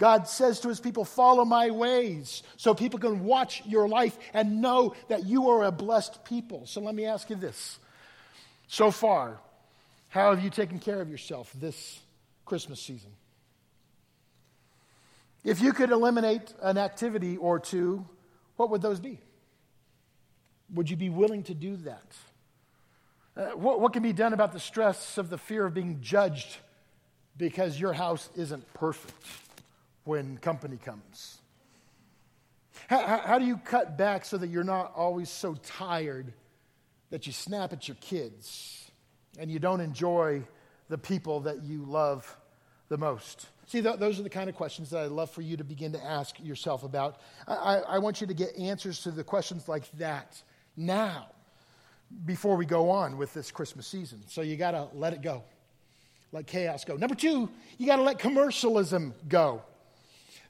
God 0.00 0.26
says 0.26 0.60
to 0.60 0.68
His 0.68 0.80
people, 0.80 1.04
Follow 1.04 1.44
my 1.44 1.70
ways, 1.70 2.42
so 2.56 2.74
people 2.74 2.98
can 2.98 3.22
watch 3.22 3.62
your 3.66 3.86
life 3.86 4.18
and 4.32 4.62
know 4.62 4.94
that 5.08 5.26
you 5.26 5.50
are 5.50 5.64
a 5.64 5.70
blessed 5.70 6.24
people. 6.24 6.66
So 6.66 6.80
let 6.80 6.94
me 6.94 7.04
ask 7.04 7.28
you 7.28 7.36
this. 7.36 7.78
So 8.66 8.90
far, 8.90 9.38
how 10.08 10.34
have 10.34 10.42
you 10.42 10.48
taken 10.48 10.78
care 10.78 11.02
of 11.02 11.10
yourself 11.10 11.52
this 11.54 12.00
Christmas 12.46 12.80
season? 12.80 13.10
If 15.44 15.60
you 15.60 15.74
could 15.74 15.90
eliminate 15.90 16.54
an 16.62 16.78
activity 16.78 17.36
or 17.36 17.60
two, 17.60 18.06
what 18.56 18.70
would 18.70 18.80
those 18.80 19.00
be? 19.00 19.20
Would 20.72 20.88
you 20.88 20.96
be 20.96 21.10
willing 21.10 21.42
to 21.44 21.54
do 21.54 21.76
that? 21.76 22.16
Uh, 23.36 23.50
what, 23.50 23.80
what 23.80 23.92
can 23.92 24.02
be 24.02 24.14
done 24.14 24.32
about 24.32 24.54
the 24.54 24.60
stress 24.60 25.18
of 25.18 25.28
the 25.28 25.38
fear 25.38 25.66
of 25.66 25.74
being 25.74 25.98
judged 26.00 26.56
because 27.36 27.78
your 27.78 27.92
house 27.92 28.30
isn't 28.34 28.72
perfect 28.72 29.26
when 30.04 30.38
company 30.38 30.76
comes? 30.76 31.38
How, 32.88 33.18
how, 33.18 33.38
do 33.38 33.44
you 33.44 33.56
cut 33.56 33.96
back 33.96 34.24
so 34.24 34.38
that 34.38 34.48
you're 34.48 34.64
not 34.64 34.92
always 34.96 35.28
so 35.28 35.54
tired 35.54 36.32
that 37.10 37.26
you 37.26 37.32
snap 37.32 37.72
at 37.72 37.88
your 37.88 37.96
kids 38.00 38.90
and 39.38 39.50
you 39.50 39.58
don't 39.58 39.80
enjoy 39.80 40.42
the 40.88 40.98
people 40.98 41.40
that 41.40 41.62
you 41.62 41.84
love 41.84 42.36
the 42.88 42.98
most? 42.98 43.46
See, 43.66 43.82
th- 43.82 43.98
those 43.98 44.18
are 44.18 44.24
the 44.24 44.30
kind 44.30 44.48
of 44.48 44.56
questions 44.56 44.90
that 44.90 45.04
I'd 45.04 45.10
love 45.10 45.30
for 45.30 45.42
you 45.42 45.56
to 45.56 45.64
begin 45.64 45.92
to 45.92 46.04
ask 46.04 46.40
yourself 46.40 46.82
about. 46.82 47.20
I, 47.46 47.54
I, 47.54 47.76
I 47.78 47.98
want 47.98 48.20
you 48.20 48.26
to 48.26 48.34
get 48.34 48.58
answers 48.58 49.02
to 49.02 49.10
the 49.10 49.22
questions 49.22 49.68
like 49.68 49.90
that 49.98 50.42
now 50.76 51.28
before 52.26 52.56
we 52.56 52.66
go 52.66 52.90
on 52.90 53.16
with 53.16 53.32
this 53.34 53.50
Christmas 53.52 53.86
season. 53.86 54.20
So 54.26 54.42
you 54.42 54.56
got 54.56 54.72
to 54.72 54.88
let 54.94 55.12
it 55.12 55.22
go. 55.22 55.44
Let 56.32 56.46
chaos 56.46 56.84
go. 56.84 56.96
Number 56.96 57.14
two, 57.14 57.48
you 57.78 57.86
got 57.86 57.96
to 57.96 58.02
let 58.02 58.18
commercialism 58.18 59.14
go. 59.28 59.62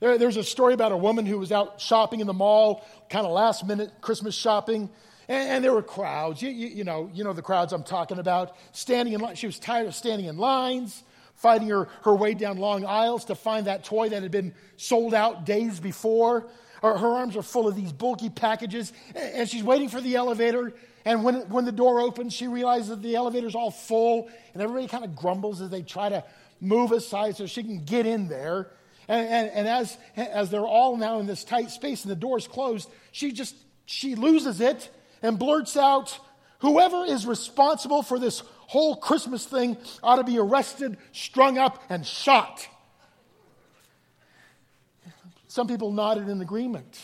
There, 0.01 0.19
there's 0.19 0.37
a 0.37 0.45
story 0.45 0.75
about 0.75 0.93
a 0.93 0.97
woman 0.97 1.27
who 1.27 1.39
was 1.39 1.53
out 1.53 1.81
shopping 1.81 2.21
in 2.21 2.27
the 2.27 2.33
mall, 2.33 2.85
kind 3.09 3.27
of 3.27 3.33
last 3.33 3.67
minute 3.67 3.93
Christmas 4.01 4.35
shopping, 4.35 4.91
and, 5.29 5.49
and 5.51 5.65
there 5.65 5.73
were 5.73 5.83
crowds. 5.83 6.43
You, 6.43 6.51
you, 6.51 6.69
you, 6.69 6.85
know, 6.85 7.11
you 7.13 7.23
know 7.23 7.33
the 7.33 7.43
crowds 7.43 7.73
I'm 7.73 7.85
talking 7.85 8.19
about. 8.19 8.57
Standing 8.73 9.15
in 9.15 9.21
line. 9.21 9.37
She 9.37 9.47
was 9.47 9.59
tired 9.59 9.87
of 9.87 9.95
standing 9.95 10.27
in 10.27 10.39
lines, 10.39 11.03
fighting 11.35 11.69
her, 11.69 11.89
her 12.03 12.15
way 12.15 12.35
down 12.35 12.57
long 12.57 12.85
aisles 12.85 13.27
to 13.27 13.35
find 13.35 13.67
that 13.67 13.85
toy 13.85 14.09
that 14.09 14.23
had 14.23 14.33
been 14.33 14.55
sold 14.77 15.15
out 15.15 15.45
days 15.45 15.79
before. 15.79 16.47
Her, 16.83 16.97
her 16.97 17.09
arms 17.09 17.37
are 17.37 17.43
full 17.43 17.69
of 17.69 17.77
these 17.77 17.93
bulky 17.93 18.31
packages, 18.31 18.93
and 19.15 19.49
she's 19.49 19.63
waiting 19.63 19.89
for 19.89 20.01
the 20.01 20.17
elevator 20.17 20.75
and 21.05 21.25
when, 21.25 21.49
when 21.49 21.65
the 21.65 21.73
door 21.73 22.01
opens, 22.01 22.35
she 22.35 22.47
realizes 22.47 22.89
that 22.89 23.03
the 23.03 23.17
elevator's 23.17 23.55
all 23.55 23.71
full, 23.71 24.29
and 24.53 24.63
everybody 24.63 24.87
kind 24.87 25.05
of 25.05 25.17
grumbles 25.17 25.61
as 25.61 25.71
they 25.71 25.83
try 25.83 26.09
to 26.09 26.25
move 26.61 26.93
aside 26.93 27.37
so 27.37 27.47
she 27.47 27.63
can 27.63 27.85
get 27.85 28.07
in 28.07 28.29
there. 28.29 28.69
And, 29.11 29.27
and, 29.27 29.51
and 29.51 29.69
as, 29.69 29.99
as 30.17 30.51
they're 30.51 30.61
all 30.61 30.97
now 30.97 31.19
in 31.19 31.27
this 31.27 31.43
tight 31.43 31.73
space 31.73 32.05
and 32.05 32.13
the 32.13 32.17
door's 32.17 32.47
closed, 32.47 32.89
she 33.11 33.33
just, 33.33 33.57
she 33.85 34.15
loses 34.15 34.61
it 34.61 34.89
and 35.21 35.37
blurts 35.37 35.77
out, 35.77 36.17
whoever 36.61 37.05
is 37.05 37.27
responsible 37.27 38.05
for 38.05 38.21
this 38.21 38.45
whole 38.69 38.95
Christmas 38.95 39.45
thing 39.45 39.77
ought 40.01 40.17
to 40.17 40.25
be 40.25 40.39
arrested, 40.39 40.97
strung 41.11 41.59
up, 41.59 41.83
and 41.91 42.07
shot. 42.07 42.69
Some 45.49 45.67
people 45.67 45.91
nodded 45.91 46.29
in 46.29 46.41
agreement. 46.41 47.01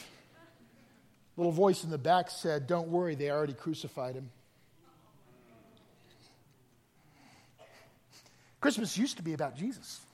A 1.36 1.40
little 1.40 1.50
voice 1.50 1.82
in 1.82 1.90
the 1.90 1.98
back 1.98 2.30
said, 2.30 2.68
Don't 2.68 2.86
worry, 2.86 3.16
they 3.16 3.32
already 3.32 3.52
crucified 3.52 4.14
him. 4.14 4.30
Christmas 8.60 8.96
used 8.96 9.16
to 9.16 9.24
be 9.24 9.32
about 9.32 9.56
Jesus. 9.56 10.05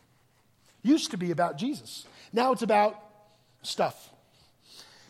Used 0.83 1.11
to 1.13 1.17
be 1.17 1.31
about 1.31 1.59
Jesus. 1.59 2.07
Now 2.33 2.53
it's 2.53 2.63
about 2.63 2.99
stuff. 3.63 4.11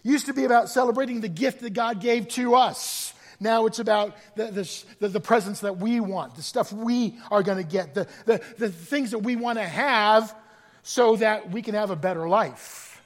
Used 0.03 0.27
to 0.27 0.33
be 0.33 0.45
about 0.45 0.69
celebrating 0.69 1.21
the 1.21 1.29
gift 1.29 1.61
that 1.61 1.73
God 1.73 2.01
gave 2.01 2.29
to 2.29 2.55
us. 2.55 3.15
Now 3.41 3.67
it's 3.67 3.79
about 3.79 4.17
the, 4.37 4.69
the, 5.01 5.09
the 5.09 5.21
presents 5.21 5.61
that 5.61 5.79
we 5.79 6.01
want, 6.01 6.37
the 6.37 6.43
stuff 6.43 6.73
we 6.73 7.19
are 7.31 7.43
going 7.43 7.59
to 7.59 7.69
get, 7.69 7.95
the, 7.95 8.07
the, 8.25 8.41
the 8.59 8.69
things 8.69 9.11
that 9.13 9.19
we 9.19 9.37
want 9.37 9.59
to 9.59 9.65
have 9.65 10.35
so 10.83 11.17
that 11.17 11.51
we 11.51 11.63
can 11.63 11.75
have 11.75 11.91
a 11.91 11.97
better 11.97 12.29
life. 12.29 13.03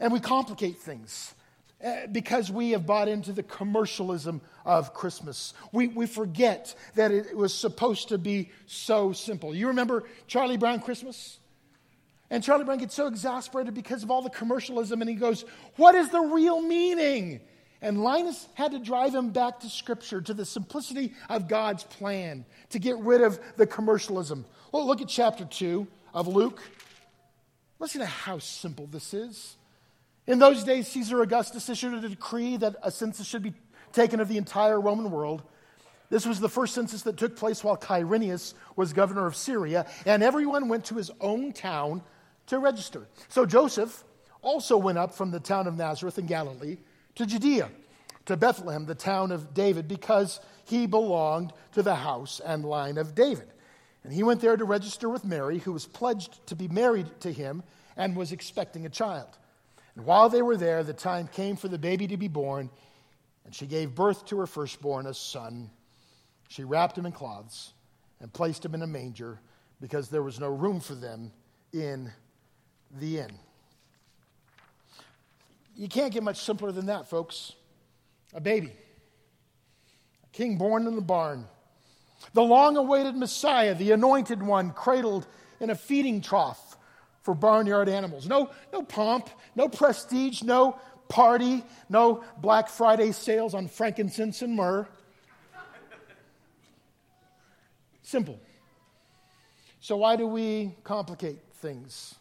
And 0.00 0.12
we 0.12 0.20
complicate 0.20 0.78
things 0.78 1.34
eh, 1.80 2.06
because 2.06 2.50
we 2.50 2.70
have 2.70 2.86
bought 2.86 3.08
into 3.08 3.32
the 3.32 3.42
commercialism 3.42 4.40
of 4.64 4.94
Christmas. 4.94 5.54
We, 5.72 5.88
we 5.88 6.06
forget 6.06 6.74
that 6.94 7.10
it 7.10 7.36
was 7.36 7.54
supposed 7.54 8.08
to 8.08 8.18
be 8.18 8.50
so 8.66 9.12
simple. 9.12 9.54
You 9.54 9.68
remember 9.68 10.04
Charlie 10.26 10.56
Brown 10.56 10.80
Christmas? 10.80 11.38
And 12.30 12.44
Charlie 12.44 12.64
Brown 12.64 12.78
gets 12.78 12.94
so 12.94 13.06
exasperated 13.06 13.74
because 13.74 14.02
of 14.02 14.10
all 14.10 14.22
the 14.22 14.30
commercialism, 14.30 15.00
and 15.00 15.08
he 15.08 15.16
goes, 15.16 15.44
What 15.76 15.94
is 15.94 16.10
the 16.10 16.20
real 16.20 16.60
meaning? 16.60 17.40
And 17.80 18.02
Linus 18.02 18.48
had 18.54 18.72
to 18.72 18.78
drive 18.80 19.14
him 19.14 19.30
back 19.30 19.60
to 19.60 19.68
Scripture, 19.68 20.20
to 20.20 20.34
the 20.34 20.44
simplicity 20.44 21.14
of 21.28 21.48
God's 21.48 21.84
plan, 21.84 22.44
to 22.70 22.78
get 22.78 22.98
rid 22.98 23.22
of 23.22 23.38
the 23.56 23.66
commercialism. 23.66 24.44
Well, 24.72 24.86
look 24.86 25.00
at 25.00 25.08
chapter 25.08 25.44
2 25.44 25.86
of 26.12 26.26
Luke. 26.26 26.60
Listen 27.78 28.00
to 28.00 28.06
how 28.06 28.40
simple 28.40 28.86
this 28.86 29.14
is. 29.14 29.56
In 30.26 30.38
those 30.38 30.64
days, 30.64 30.88
Caesar 30.88 31.22
Augustus 31.22 31.68
issued 31.68 31.94
a 31.94 32.08
decree 32.08 32.56
that 32.58 32.76
a 32.82 32.90
census 32.90 33.26
should 33.26 33.42
be 33.42 33.54
taken 33.92 34.20
of 34.20 34.28
the 34.28 34.36
entire 34.36 34.80
Roman 34.80 35.10
world. 35.10 35.42
This 36.10 36.26
was 36.26 36.40
the 36.40 36.48
first 36.48 36.74
census 36.74 37.02
that 37.02 37.16
took 37.16 37.36
place 37.36 37.62
while 37.62 37.76
Quirinius 37.76 38.54
was 38.76 38.92
governor 38.92 39.26
of 39.26 39.36
Syria, 39.36 39.86
and 40.04 40.22
everyone 40.22 40.68
went 40.68 40.86
to 40.86 40.96
his 40.96 41.10
own 41.20 41.52
town 41.52 42.02
to 42.48 42.58
register. 42.58 43.06
So 43.28 43.46
Joseph 43.46 44.04
also 44.42 44.76
went 44.76 44.98
up 44.98 45.14
from 45.14 45.30
the 45.30 45.40
town 45.40 45.66
of 45.66 45.76
Nazareth 45.76 46.18
in 46.18 46.26
Galilee 46.26 46.78
to 47.14 47.26
Judea, 47.26 47.70
to 48.26 48.36
Bethlehem, 48.36 48.86
the 48.86 48.94
town 48.94 49.32
of 49.32 49.54
David, 49.54 49.88
because 49.88 50.40
he 50.64 50.86
belonged 50.86 51.52
to 51.72 51.82
the 51.82 51.94
house 51.94 52.40
and 52.44 52.64
line 52.64 52.98
of 52.98 53.14
David. 53.14 53.48
And 54.04 54.12
he 54.12 54.22
went 54.22 54.40
there 54.40 54.56
to 54.56 54.64
register 54.64 55.08
with 55.08 55.24
Mary, 55.24 55.58
who 55.58 55.72
was 55.72 55.86
pledged 55.86 56.46
to 56.46 56.56
be 56.56 56.68
married 56.68 57.08
to 57.20 57.32
him 57.32 57.62
and 57.96 58.16
was 58.16 58.32
expecting 58.32 58.86
a 58.86 58.90
child. 58.90 59.38
And 59.96 60.06
while 60.06 60.28
they 60.28 60.42
were 60.42 60.56
there, 60.56 60.84
the 60.84 60.92
time 60.92 61.26
came 61.26 61.56
for 61.56 61.68
the 61.68 61.78
baby 61.78 62.06
to 62.06 62.16
be 62.16 62.28
born, 62.28 62.70
and 63.44 63.54
she 63.54 63.66
gave 63.66 63.94
birth 63.94 64.24
to 64.26 64.38
her 64.38 64.46
firstborn, 64.46 65.06
a 65.06 65.14
son. 65.14 65.70
She 66.48 66.64
wrapped 66.64 66.96
him 66.96 67.06
in 67.06 67.12
cloths 67.12 67.72
and 68.20 68.32
placed 68.32 68.64
him 68.64 68.74
in 68.74 68.82
a 68.82 68.86
manger 68.86 69.40
because 69.80 70.08
there 70.08 70.22
was 70.22 70.38
no 70.38 70.48
room 70.48 70.80
for 70.80 70.94
them 70.94 71.32
in 71.72 72.12
the 72.90 73.18
inn. 73.18 73.32
You 75.76 75.88
can't 75.88 76.12
get 76.12 76.22
much 76.22 76.40
simpler 76.40 76.72
than 76.72 76.86
that, 76.86 77.08
folks. 77.08 77.52
A 78.34 78.40
baby, 78.40 78.72
a 80.24 80.36
king 80.36 80.58
born 80.58 80.86
in 80.86 80.96
the 80.96 81.00
barn, 81.00 81.46
the 82.34 82.42
long 82.42 82.76
awaited 82.76 83.16
Messiah, 83.16 83.74
the 83.74 83.92
anointed 83.92 84.42
one, 84.42 84.72
cradled 84.72 85.26
in 85.60 85.70
a 85.70 85.74
feeding 85.74 86.20
trough 86.20 86.76
for 87.22 87.34
barnyard 87.34 87.88
animals. 87.88 88.26
No, 88.26 88.50
no 88.72 88.82
pomp, 88.82 89.30
no 89.54 89.68
prestige, 89.68 90.42
no 90.42 90.78
party, 91.08 91.64
no 91.88 92.22
Black 92.38 92.68
Friday 92.68 93.12
sales 93.12 93.54
on 93.54 93.68
frankincense 93.68 94.42
and 94.42 94.54
myrrh. 94.54 94.86
Simple. 98.02 98.40
So, 99.80 99.96
why 99.98 100.16
do 100.16 100.26
we 100.26 100.74
complicate 100.84 101.38
things? 101.56 102.14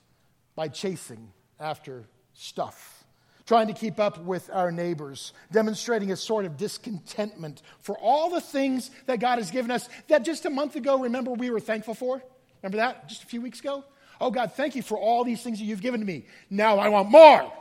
By 0.57 0.67
chasing 0.67 1.31
after 1.59 2.03
stuff, 2.33 3.05
trying 3.45 3.67
to 3.67 3.73
keep 3.73 3.99
up 3.99 4.17
with 4.23 4.49
our 4.51 4.71
neighbors, 4.71 5.31
demonstrating 5.51 6.11
a 6.11 6.17
sort 6.17 6.45
of 6.45 6.57
discontentment 6.57 7.61
for 7.79 7.95
all 7.99 8.31
the 8.31 8.41
things 8.41 8.89
that 9.05 9.19
God 9.19 9.37
has 9.37 9.51
given 9.51 9.69
us 9.69 9.87
that 10.07 10.25
just 10.25 10.45
a 10.45 10.49
month 10.49 10.75
ago, 10.75 10.99
remember, 10.99 11.31
we 11.31 11.51
were 11.51 11.59
thankful 11.59 11.93
for? 11.93 12.21
Remember 12.63 12.77
that 12.77 13.07
just 13.07 13.21
a 13.23 13.27
few 13.27 13.39
weeks 13.39 13.59
ago? 13.59 13.85
Oh, 14.19 14.31
God, 14.31 14.53
thank 14.53 14.75
you 14.75 14.81
for 14.81 14.97
all 14.97 15.23
these 15.23 15.43
things 15.43 15.59
that 15.59 15.65
you've 15.65 15.81
given 15.81 15.99
to 15.99 16.05
me. 16.05 16.25
Now 16.49 16.79
I 16.79 16.89
want 16.89 17.11
more. 17.11 17.53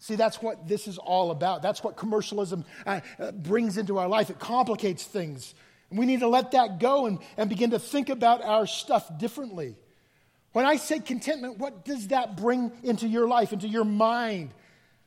See, 0.00 0.16
that's 0.16 0.42
what 0.42 0.66
this 0.66 0.88
is 0.88 0.98
all 0.98 1.30
about. 1.30 1.62
That's 1.62 1.84
what 1.84 1.96
commercialism 1.96 2.64
uh, 2.84 3.00
uh, 3.20 3.30
brings 3.30 3.78
into 3.78 3.98
our 3.98 4.08
life. 4.08 4.28
It 4.28 4.40
complicates 4.40 5.04
things. 5.04 5.54
And 5.90 6.00
we 6.00 6.04
need 6.04 6.20
to 6.20 6.28
let 6.28 6.50
that 6.50 6.80
go 6.80 7.06
and, 7.06 7.20
and 7.36 7.48
begin 7.48 7.70
to 7.70 7.78
think 7.78 8.08
about 8.08 8.42
our 8.42 8.66
stuff 8.66 9.18
differently. 9.18 9.76
When 10.56 10.64
I 10.64 10.76
say 10.76 11.00
contentment, 11.00 11.58
what 11.58 11.84
does 11.84 12.08
that 12.08 12.34
bring 12.34 12.72
into 12.82 13.06
your 13.06 13.28
life, 13.28 13.52
into 13.52 13.68
your 13.68 13.84
mind? 13.84 14.54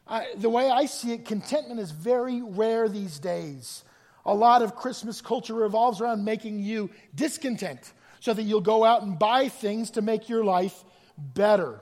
I, 0.08 0.28
the 0.38 0.48
way 0.48 0.70
I 0.70 0.86
see 0.86 1.14
it, 1.14 1.26
contentment 1.26 1.80
is 1.80 1.90
very 1.90 2.44
rare 2.44 2.88
these 2.88 3.18
days. 3.18 3.84
A 4.28 4.34
lot 4.36 4.62
of 4.62 4.76
Christmas 4.76 5.22
culture 5.22 5.56
revolves 5.56 6.02
around 6.02 6.24
making 6.24 6.60
you 6.60 6.92
discontent 7.16 7.94
so 8.20 8.32
that 8.32 8.44
you'll 8.44 8.62
go 8.62 8.86
out 8.86 9.02
and 9.02 9.18
buy 9.18 9.50
things 9.50 9.90
to 9.92 10.04
make 10.04 10.30
your 10.30 10.44
life 10.44 10.84
better. 11.18 11.80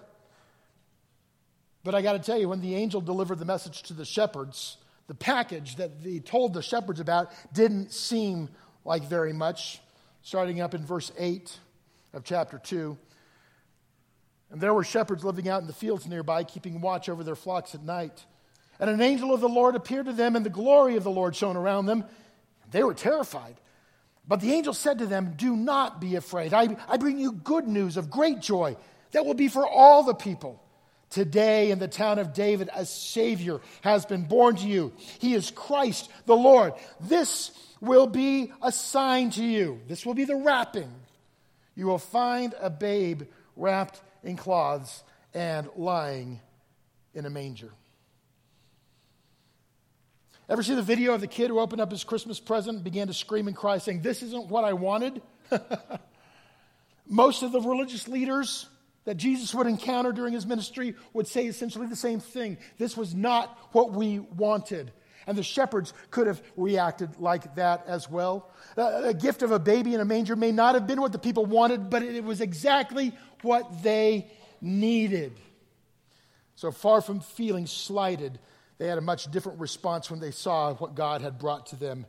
But 1.83 1.93
I 1.93 2.01
got 2.01 2.13
to 2.13 2.19
tell 2.19 2.39
you, 2.39 2.47
when 2.47 2.61
the 2.61 2.73
angel 2.73 3.01
delivered 3.01 3.39
the 3.39 3.43
message 3.43 3.83
to 3.83 3.93
the 3.93 4.05
shepherds, 4.05 4.77
the 5.07 5.13
package 5.13 5.75
that 5.75 5.91
he 6.01 6.21
told 6.21 6.53
the 6.53 6.63
shepherds 6.63 7.01
about 7.01 7.33
didn't 7.53 7.91
seem 7.91 8.47
like 8.85 9.03
very 9.03 9.33
much. 9.33 9.81
Starting 10.21 10.61
up 10.61 10.73
in 10.73 10.85
verse 10.85 11.11
8 11.19 11.59
of 12.13 12.23
chapter 12.23 12.59
2. 12.59 12.97
And 14.51 14.61
there 14.61 14.73
were 14.73 14.83
shepherds 14.83 15.23
living 15.23 15.49
out 15.49 15.61
in 15.61 15.67
the 15.67 15.73
fields 15.73 16.07
nearby, 16.07 16.43
keeping 16.43 16.79
watch 16.79 17.09
over 17.09 17.23
their 17.23 17.35
flocks 17.35 17.75
at 17.75 17.83
night. 17.83 18.25
And 18.79 18.89
an 18.89 19.01
angel 19.01 19.33
of 19.33 19.41
the 19.41 19.49
Lord 19.49 19.75
appeared 19.75 20.05
to 20.05 20.13
them, 20.13 20.35
and 20.35 20.45
the 20.45 20.49
glory 20.49 20.95
of 20.95 21.03
the 21.03 21.11
Lord 21.11 21.35
shone 21.35 21.57
around 21.57 21.87
them. 21.87 22.05
They 22.71 22.83
were 22.83 22.93
terrified. 22.93 23.55
But 24.27 24.41
the 24.41 24.53
angel 24.53 24.73
said 24.73 24.99
to 24.99 25.05
them, 25.05 25.33
Do 25.37 25.55
not 25.55 26.01
be 26.01 26.15
afraid. 26.15 26.53
I, 26.53 26.77
I 26.87 26.97
bring 26.97 27.17
you 27.17 27.31
good 27.31 27.67
news 27.67 27.97
of 27.97 28.09
great 28.09 28.39
joy 28.39 28.77
that 29.11 29.25
will 29.25 29.33
be 29.33 29.47
for 29.47 29.67
all 29.67 30.03
the 30.03 30.13
people. 30.13 30.61
Today, 31.09 31.71
in 31.71 31.79
the 31.79 31.87
town 31.87 32.19
of 32.19 32.33
David, 32.33 32.69
a 32.75 32.85
Savior 32.85 33.61
has 33.81 34.05
been 34.05 34.25
born 34.25 34.57
to 34.57 34.67
you. 34.67 34.91
He 35.19 35.33
is 35.33 35.51
Christ 35.51 36.09
the 36.25 36.35
Lord. 36.35 36.73
This 36.99 37.51
will 37.79 38.07
be 38.07 38.51
a 38.61 38.73
sign 38.73 39.29
to 39.31 39.43
you. 39.43 39.79
This 39.87 40.05
will 40.05 40.13
be 40.13 40.25
the 40.25 40.35
wrapping. 40.35 40.91
You 41.75 41.85
will 41.85 41.97
find 41.97 42.53
a 42.59 42.69
babe 42.69 43.23
wrapped 43.55 44.01
in 44.27 44.35
cloths 44.35 45.03
and 45.33 45.67
lying 45.75 46.39
in 47.13 47.25
a 47.25 47.29
manger. 47.29 47.71
Ever 50.49 50.63
see 50.63 50.75
the 50.75 50.81
video 50.81 51.13
of 51.13 51.21
the 51.21 51.27
kid 51.27 51.49
who 51.49 51.59
opened 51.59 51.81
up 51.81 51.91
his 51.91 52.03
Christmas 52.03 52.39
present 52.39 52.75
and 52.75 52.83
began 52.83 53.07
to 53.07 53.13
scream 53.13 53.47
and 53.47 53.55
cry, 53.55 53.79
saying, 53.79 54.01
This 54.01 54.21
isn't 54.23 54.47
what 54.47 54.63
I 54.63 54.73
wanted? 54.73 55.21
Most 57.07 57.43
of 57.43 57.51
the 57.51 57.61
religious 57.61 58.07
leaders 58.07 58.67
that 59.05 59.15
Jesus 59.15 59.53
would 59.55 59.67
encounter 59.67 60.11
during 60.11 60.33
his 60.33 60.45
ministry 60.45 60.95
would 61.13 61.27
say 61.27 61.45
essentially 61.45 61.87
the 61.87 61.95
same 61.95 62.19
thing. 62.19 62.57
This 62.77 62.95
was 62.97 63.15
not 63.15 63.57
what 63.71 63.93
we 63.93 64.19
wanted. 64.19 64.91
And 65.27 65.37
the 65.37 65.43
shepherds 65.43 65.93
could 66.09 66.25
have 66.25 66.41
reacted 66.55 67.19
like 67.19 67.55
that 67.55 67.83
as 67.85 68.09
well. 68.09 68.49
A 68.77 69.13
gift 69.13 69.43
of 69.43 69.51
a 69.51 69.59
baby 69.59 69.93
in 69.93 69.99
a 69.99 70.05
manger 70.05 70.37
may 70.37 70.53
not 70.53 70.73
have 70.73 70.87
been 70.87 71.01
what 71.01 71.11
the 71.11 71.19
people 71.19 71.45
wanted, 71.45 71.89
but 71.89 72.01
it 72.01 72.23
was 72.23 72.39
exactly 72.39 73.13
what 73.41 73.83
they 73.83 74.31
needed. 74.61 75.37
So 76.55 76.71
far 76.71 77.01
from 77.01 77.19
feeling 77.19 77.67
slighted, 77.67 78.39
they 78.77 78.87
had 78.87 78.97
a 78.97 79.01
much 79.01 79.29
different 79.29 79.59
response 79.59 80.09
when 80.09 80.19
they 80.21 80.31
saw 80.31 80.73
what 80.75 80.95
God 80.95 81.21
had 81.21 81.37
brought 81.37 81.67
to 81.67 81.75
them. 81.75 82.05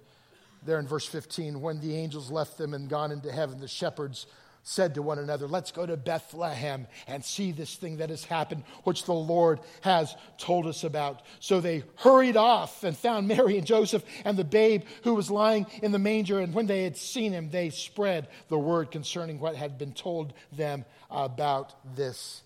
There 0.64 0.78
in 0.78 0.86
verse 0.86 1.06
15, 1.06 1.60
when 1.60 1.80
the 1.80 1.96
angels 1.96 2.30
left 2.30 2.56
them 2.56 2.72
and 2.72 2.88
gone 2.88 3.10
into 3.12 3.32
heaven, 3.32 3.60
the 3.60 3.68
shepherds 3.68 4.26
said 4.68 4.94
to 4.94 5.02
one 5.02 5.18
another, 5.18 5.48
Let's 5.48 5.72
go 5.72 5.86
to 5.86 5.96
Bethlehem 5.96 6.86
and 7.06 7.24
see 7.24 7.52
this 7.52 7.74
thing 7.76 7.96
that 7.96 8.10
has 8.10 8.24
happened, 8.24 8.64
which 8.84 9.04
the 9.04 9.14
Lord 9.14 9.60
has 9.80 10.14
told 10.36 10.66
us 10.66 10.84
about. 10.84 11.22
So 11.40 11.60
they 11.60 11.84
hurried 11.96 12.36
off 12.36 12.84
and 12.84 12.94
found 12.94 13.26
Mary 13.28 13.56
and 13.56 13.66
Joseph 13.66 14.04
and 14.26 14.36
the 14.36 14.44
babe 14.44 14.82
who 15.04 15.14
was 15.14 15.30
lying 15.30 15.66
in 15.82 15.90
the 15.90 15.98
manger. 15.98 16.38
And 16.38 16.52
when 16.52 16.66
they 16.66 16.84
had 16.84 16.98
seen 16.98 17.32
him, 17.32 17.48
they 17.48 17.70
spread 17.70 18.28
the 18.48 18.58
word 18.58 18.90
concerning 18.90 19.40
what 19.40 19.56
had 19.56 19.78
been 19.78 19.92
told 19.92 20.34
them 20.52 20.84
about 21.10 21.74
this 21.96 22.42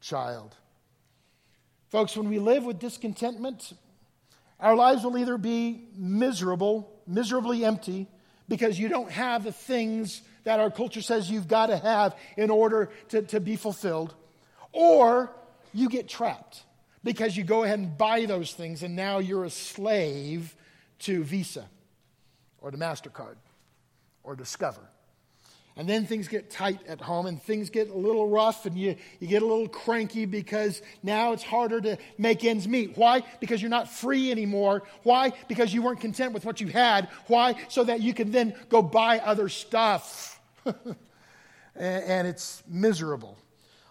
child. 0.00 0.54
Folks, 1.88 2.16
when 2.16 2.28
we 2.28 2.38
live 2.38 2.64
with 2.64 2.78
discontentment, 2.78 3.72
our 4.60 4.76
lives 4.76 5.02
will 5.02 5.18
either 5.18 5.38
be 5.38 5.88
miserable, 5.96 7.02
miserably 7.04 7.64
empty, 7.64 8.06
because 8.48 8.78
you 8.78 8.88
don't 8.88 9.10
have 9.10 9.42
the 9.42 9.52
things 9.52 10.22
that 10.44 10.60
our 10.60 10.70
culture 10.70 11.02
says 11.02 11.30
you've 11.30 11.48
got 11.48 11.66
to 11.66 11.76
have 11.76 12.16
in 12.36 12.50
order 12.50 12.90
to, 13.08 13.22
to 13.22 13.40
be 13.40 13.56
fulfilled, 13.56 14.14
or 14.72 15.30
you 15.72 15.88
get 15.88 16.08
trapped 16.08 16.62
because 17.02 17.36
you 17.36 17.44
go 17.44 17.64
ahead 17.64 17.78
and 17.78 17.96
buy 17.96 18.24
those 18.26 18.52
things 18.52 18.82
and 18.82 18.96
now 18.96 19.18
you're 19.18 19.44
a 19.44 19.50
slave 19.50 20.54
to 21.00 21.22
Visa 21.22 21.64
or 22.60 22.70
to 22.70 22.78
MasterCard 22.78 23.36
or 24.22 24.34
Discover. 24.34 24.80
And 25.76 25.88
then 25.88 26.06
things 26.06 26.28
get 26.28 26.50
tight 26.50 26.78
at 26.86 27.00
home 27.00 27.26
and 27.26 27.42
things 27.42 27.68
get 27.68 27.90
a 27.90 27.94
little 27.94 28.28
rough 28.28 28.64
and 28.64 28.78
you, 28.78 28.94
you 29.18 29.26
get 29.26 29.42
a 29.42 29.46
little 29.46 29.68
cranky 29.68 30.24
because 30.24 30.80
now 31.02 31.32
it's 31.32 31.42
harder 31.42 31.80
to 31.80 31.98
make 32.16 32.44
ends 32.44 32.68
meet. 32.68 32.96
Why? 32.96 33.22
Because 33.40 33.60
you're 33.60 33.70
not 33.70 33.90
free 33.90 34.30
anymore. 34.30 34.84
Why? 35.02 35.32
Because 35.48 35.74
you 35.74 35.82
weren't 35.82 36.00
content 36.00 36.32
with 36.32 36.44
what 36.44 36.60
you 36.60 36.68
had. 36.68 37.08
Why? 37.26 37.56
So 37.68 37.82
that 37.84 38.00
you 38.00 38.14
can 38.14 38.30
then 38.30 38.54
go 38.68 38.82
buy 38.82 39.18
other 39.18 39.48
stuff. 39.48 40.33
and 41.76 42.26
it's 42.26 42.62
miserable. 42.68 43.38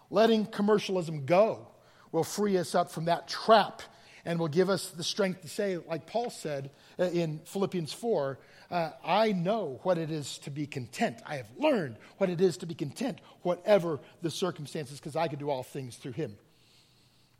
Letting 0.10 0.46
commercialism 0.46 1.26
go 1.26 1.68
will 2.12 2.24
free 2.24 2.58
us 2.58 2.76
up 2.76 2.92
from 2.92 3.06
that 3.06 3.28
trap 3.28 3.82
and 4.26 4.40
will 4.40 4.48
give 4.48 4.70
us 4.70 4.90
the 4.90 5.04
strength 5.04 5.42
to 5.42 5.50
say, 5.50 5.78
like 5.78 6.08
Paul 6.08 6.30
said 6.30 6.72
uh, 6.98 7.06
in 7.06 7.40
Philippians 7.46 7.92
4, 7.92 8.40
uh, 8.72 8.92
I 9.06 9.34
know 9.34 9.80
what 9.84 9.98
it 9.98 10.10
is 10.10 10.38
to 10.40 10.50
be 10.50 10.66
content. 10.66 11.18
I 11.26 11.36
have 11.38 11.48
learned 11.58 11.98
what 12.18 12.30
it 12.30 12.40
is 12.40 12.58
to 12.58 12.66
be 12.66 12.74
content, 12.74 13.20
whatever 13.42 14.00
the 14.22 14.32
circumstances, 14.32 15.00
because 15.00 15.16
I 15.16 15.28
can 15.28 15.40
do 15.40 15.50
all 15.50 15.64
things 15.64 15.96
through 15.96 16.14
him 16.14 16.38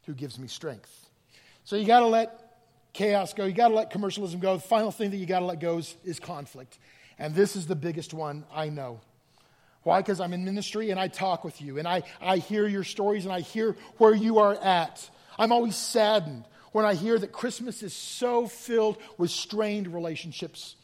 who 0.06 0.14
gives 0.14 0.38
me 0.38 0.48
strength. 0.48 1.10
So 1.64 1.76
you 1.76 1.86
got 1.86 2.02
to 2.02 2.08
let 2.08 2.60
chaos 2.92 3.34
go. 3.34 3.46
You 3.46 3.54
got 3.54 3.70
to 3.70 3.76
let 3.76 3.90
commercialism 3.90 4.40
go. 4.40 4.58
The 4.58 4.64
final 4.64 4.92
thing 4.92 5.12
that 5.12 5.18
you 5.18 5.26
got 5.26 5.40
to 5.40 5.46
let 5.46 5.60
go 5.60 5.78
is, 5.78 5.96
is 6.04 6.20
conflict. 6.20 6.78
And 7.18 7.34
this 7.34 7.56
is 7.56 7.68
the 7.68 7.76
biggest 7.76 8.14
one 8.14 8.44
I 8.54 8.70
know. 8.70 9.00
Why? 9.84 10.00
Because 10.00 10.20
I'm 10.20 10.34
in 10.34 10.46
ministry 10.46 10.92
and 10.92 11.00
I 11.00 11.10
talk 11.10 11.44
with 11.44 11.62
you 11.62 11.78
and 11.78 11.88
I, 11.88 12.04
I 12.22 12.38
hear 12.38 12.68
your 12.68 12.84
stories 12.84 13.26
and 13.26 13.34
I 13.34 13.42
hear 13.42 13.76
where 13.98 14.16
you 14.16 14.40
are 14.40 14.56
at. 14.56 15.10
I'm 15.38 15.52
always 15.52 15.76
saddened 15.76 16.46
when 16.72 16.86
I 16.86 16.96
hear 16.96 17.20
that 17.20 17.32
Christmas 17.32 17.84
is 17.84 17.94
so 17.94 18.48
filled 18.48 18.98
with 19.18 19.30
strained 19.30 19.94
relationships, 19.94 20.76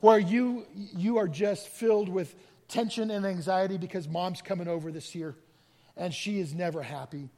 where 0.00 0.18
you, 0.18 0.66
you 0.74 1.18
are 1.18 1.28
just 1.28 1.68
filled 1.68 2.08
with 2.08 2.34
tension 2.68 3.10
and 3.10 3.26
anxiety 3.26 3.76
because 3.76 4.08
mom's 4.08 4.42
coming 4.42 4.68
over 4.68 4.90
this 4.90 5.14
year 5.14 5.36
and 5.96 6.14
she 6.14 6.40
is 6.40 6.54
never 6.54 6.82
happy. 6.82 7.28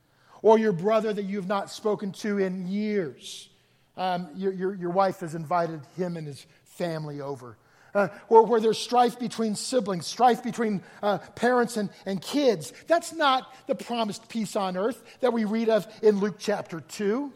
Or 0.41 0.59
your 0.59 0.73
brother 0.73 1.13
that 1.13 1.25
you've 1.25 1.49
not 1.49 1.71
spoken 1.71 2.13
to 2.13 2.39
in 2.39 2.69
years. 2.69 3.49
Um, 3.97 4.29
your, 4.35 4.53
your, 4.53 4.75
your 4.75 4.91
wife 4.91 5.21
has 5.21 5.35
invited 5.35 5.81
him 5.97 6.17
and 6.17 6.27
his 6.27 6.47
family 6.65 7.21
over 7.21 7.57
uh, 7.95 8.09
where, 8.29 8.43
where, 8.43 8.61
there's 8.61 8.79
strife 8.79 9.19
between 9.19 9.55
siblings, 9.55 10.07
strife 10.07 10.43
between 10.43 10.83
uh, 11.03 11.19
parents 11.35 11.77
and, 11.77 11.91
and 12.07 12.21
kids. 12.21 12.73
That's 12.87 13.13
not 13.13 13.53
the 13.67 13.75
promised 13.75 14.29
peace 14.29 14.57
on 14.57 14.77
earth 14.77 15.03
that 15.21 15.33
we 15.33 15.45
read 15.45 15.69
of 15.69 15.87
in 16.03 16.19
Luke 16.21 16.37
chapter 16.39 16.81
2. 16.81 17.33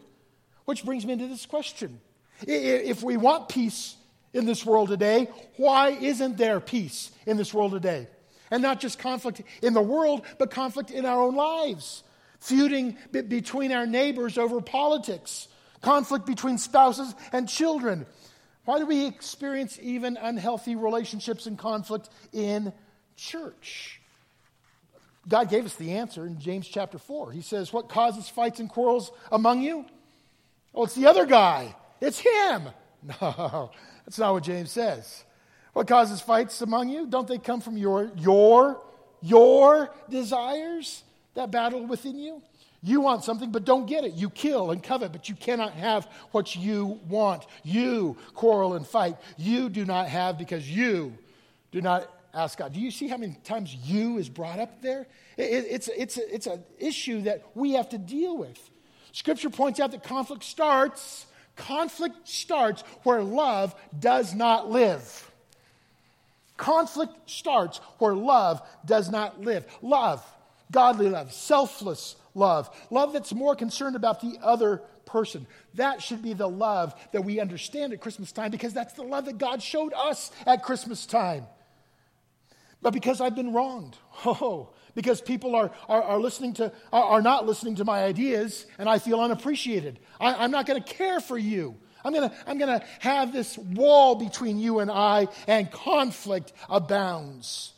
Which 0.65 0.83
brings 0.83 1.05
me 1.05 1.15
to 1.15 1.27
this 1.27 1.45
question. 1.45 2.01
If 2.41 3.01
we 3.01 3.17
want 3.17 3.49
peace 3.49 3.95
in 4.33 4.45
this 4.45 4.65
world 4.65 4.89
today, 4.89 5.29
why 5.55 5.89
isn't 5.89 6.37
there 6.37 6.59
peace 6.59 7.11
in 7.25 7.37
this 7.37 7.53
world 7.53 7.71
today? 7.71 8.07
And 8.51 8.61
not 8.61 8.79
just 8.79 8.99
conflict 8.99 9.41
in 9.61 9.73
the 9.73 9.81
world, 9.81 10.23
but 10.37 10.51
conflict 10.51 10.91
in 10.91 11.05
our 11.05 11.21
own 11.21 11.35
lives. 11.35 12.03
Feuding 12.39 12.97
between 13.11 13.71
our 13.71 13.85
neighbors 13.85 14.37
over 14.37 14.61
politics, 14.61 15.47
conflict 15.81 16.25
between 16.25 16.57
spouses 16.57 17.15
and 17.31 17.49
children, 17.49 18.05
why 18.67 18.79
do 18.79 18.85
we 18.85 19.05
experience 19.05 19.79
even 19.81 20.17
unhealthy 20.17 20.75
relationships 20.75 21.45
and 21.45 21.57
conflict 21.57 22.09
in 22.33 22.73
church? 23.15 24.01
God 25.25 25.49
gave 25.49 25.63
us 25.63 25.75
the 25.75 25.93
answer 25.93 26.27
in 26.27 26.37
James 26.37 26.67
chapter 26.67 26.97
4. 26.97 27.31
He 27.31 27.39
says, 27.39 27.71
What 27.71 27.87
causes 27.87 28.27
fights 28.27 28.59
and 28.59 28.69
quarrels 28.69 29.11
among 29.31 29.61
you? 29.61 29.85
Oh, 30.75 30.83
it's 30.83 30.95
the 30.95 31.07
other 31.07 31.25
guy. 31.25 31.73
It's 32.01 32.19
him. 32.19 32.63
No, 33.21 33.71
that's 34.03 34.19
not 34.19 34.33
what 34.33 34.43
James 34.43 34.71
says. 34.71 35.23
What 35.71 35.87
causes 35.87 36.19
fights 36.19 36.59
among 36.61 36.89
you? 36.89 37.07
Don't 37.07 37.27
they 37.27 37.37
come 37.37 37.61
from 37.61 37.77
your, 37.77 38.11
your, 38.17 38.81
your 39.21 39.93
desires 40.09 41.03
that 41.35 41.51
battle 41.51 41.85
within 41.85 42.17
you? 42.19 42.41
You 42.83 43.01
want 43.01 43.23
something, 43.23 43.51
but 43.51 43.65
don't 43.65 43.87
get 43.87 44.03
it. 44.03 44.13
You 44.13 44.29
kill 44.29 44.71
and 44.71 44.81
covet, 44.81 45.11
but 45.11 45.29
you 45.29 45.35
cannot 45.35 45.73
have 45.73 46.07
what 46.31 46.55
you 46.55 46.99
want. 47.09 47.45
You 47.63 48.17
quarrel 48.33 48.75
and 48.75 48.85
fight. 48.85 49.17
You 49.37 49.69
do 49.69 49.83
not 49.83 50.07
have 50.07 50.37
because 50.37 50.69
you 50.69 51.17
do 51.71 51.81
not 51.81 52.09
ask 52.33 52.59
God. 52.59 52.73
Do 52.73 52.79
you 52.79 52.91
see 52.91 53.07
how 53.07 53.17
many 53.17 53.35
times 53.43 53.73
you 53.73 54.17
is 54.17 54.29
brought 54.29 54.59
up 54.59 54.81
there? 54.81 55.07
It, 55.37 55.65
it's, 55.69 55.87
it's, 55.89 56.17
it's 56.17 56.47
an 56.47 56.63
issue 56.77 57.21
that 57.21 57.43
we 57.55 57.73
have 57.73 57.89
to 57.89 57.97
deal 57.97 58.37
with. 58.37 58.59
Scripture 59.11 59.49
points 59.49 59.79
out 59.79 59.91
that 59.91 60.03
conflict 60.03 60.43
starts, 60.43 61.25
conflict 61.55 62.27
starts 62.27 62.83
where 63.03 63.23
love 63.23 63.73
does 63.99 64.35
not 64.35 64.69
live. 64.69 65.31
Conflict 66.57 67.13
starts 67.29 67.79
where 67.97 68.13
love 68.13 68.61
does 68.85 69.09
not 69.09 69.41
live. 69.41 69.65
Love, 69.81 70.23
godly 70.71 71.09
love, 71.09 71.33
selfless 71.33 72.15
love. 72.37 72.69
Love 72.89 73.13
that's 73.13 73.33
more 73.33 73.55
concerned 73.55 73.95
about 73.95 74.21
the 74.21 74.37
other 74.41 74.81
person. 75.05 75.47
That 75.73 76.01
should 76.01 76.21
be 76.21 76.33
the 76.33 76.47
love 76.47 76.93
that 77.11 77.23
we 77.23 77.39
understand 77.39 77.93
at 77.93 78.01
Christmas 78.01 78.31
time 78.31 78.51
because 78.51 78.73
that's 78.73 78.93
the 78.93 79.03
love 79.03 79.25
that 79.25 79.37
God 79.37 79.63
showed 79.63 79.93
us 79.93 80.31
at 80.45 80.63
Christmas 80.63 81.05
time. 81.05 81.45
But 82.81 82.93
because 82.93 83.21
I've 83.21 83.35
been 83.35 83.53
wronged, 83.53 83.97
oh, 84.25 84.69
because 84.93 85.21
people 85.21 85.55
are, 85.55 85.71
are, 85.89 86.03
are 86.03 86.19
listening 86.19 86.53
to, 86.55 86.71
are, 86.93 87.03
are, 87.03 87.21
not 87.21 87.45
listening 87.45 87.75
to 87.75 87.85
my 87.85 88.03
ideas 88.03 88.65
and 88.77 88.87
I 88.87 88.99
feel 88.99 89.19
unappreciated, 89.19 89.99
I, 90.19 90.35
I'm 90.35 90.51
not 90.51 90.65
going 90.65 90.81
to 90.81 90.93
care 90.93 91.19
for 91.19 91.37
you. 91.37 91.75
I'm 92.03 92.13
going 92.13 92.29
to 92.29 92.35
I'm 92.45 92.57
going 92.57 92.79
to 92.79 92.85
have 92.99 93.33
this 93.33 93.57
wall 93.57 94.15
between 94.15 94.59
you 94.59 94.79
and 94.79 94.89
I, 94.89 95.27
and 95.47 95.69
conflict 95.69 96.53
abounds. 96.69 97.73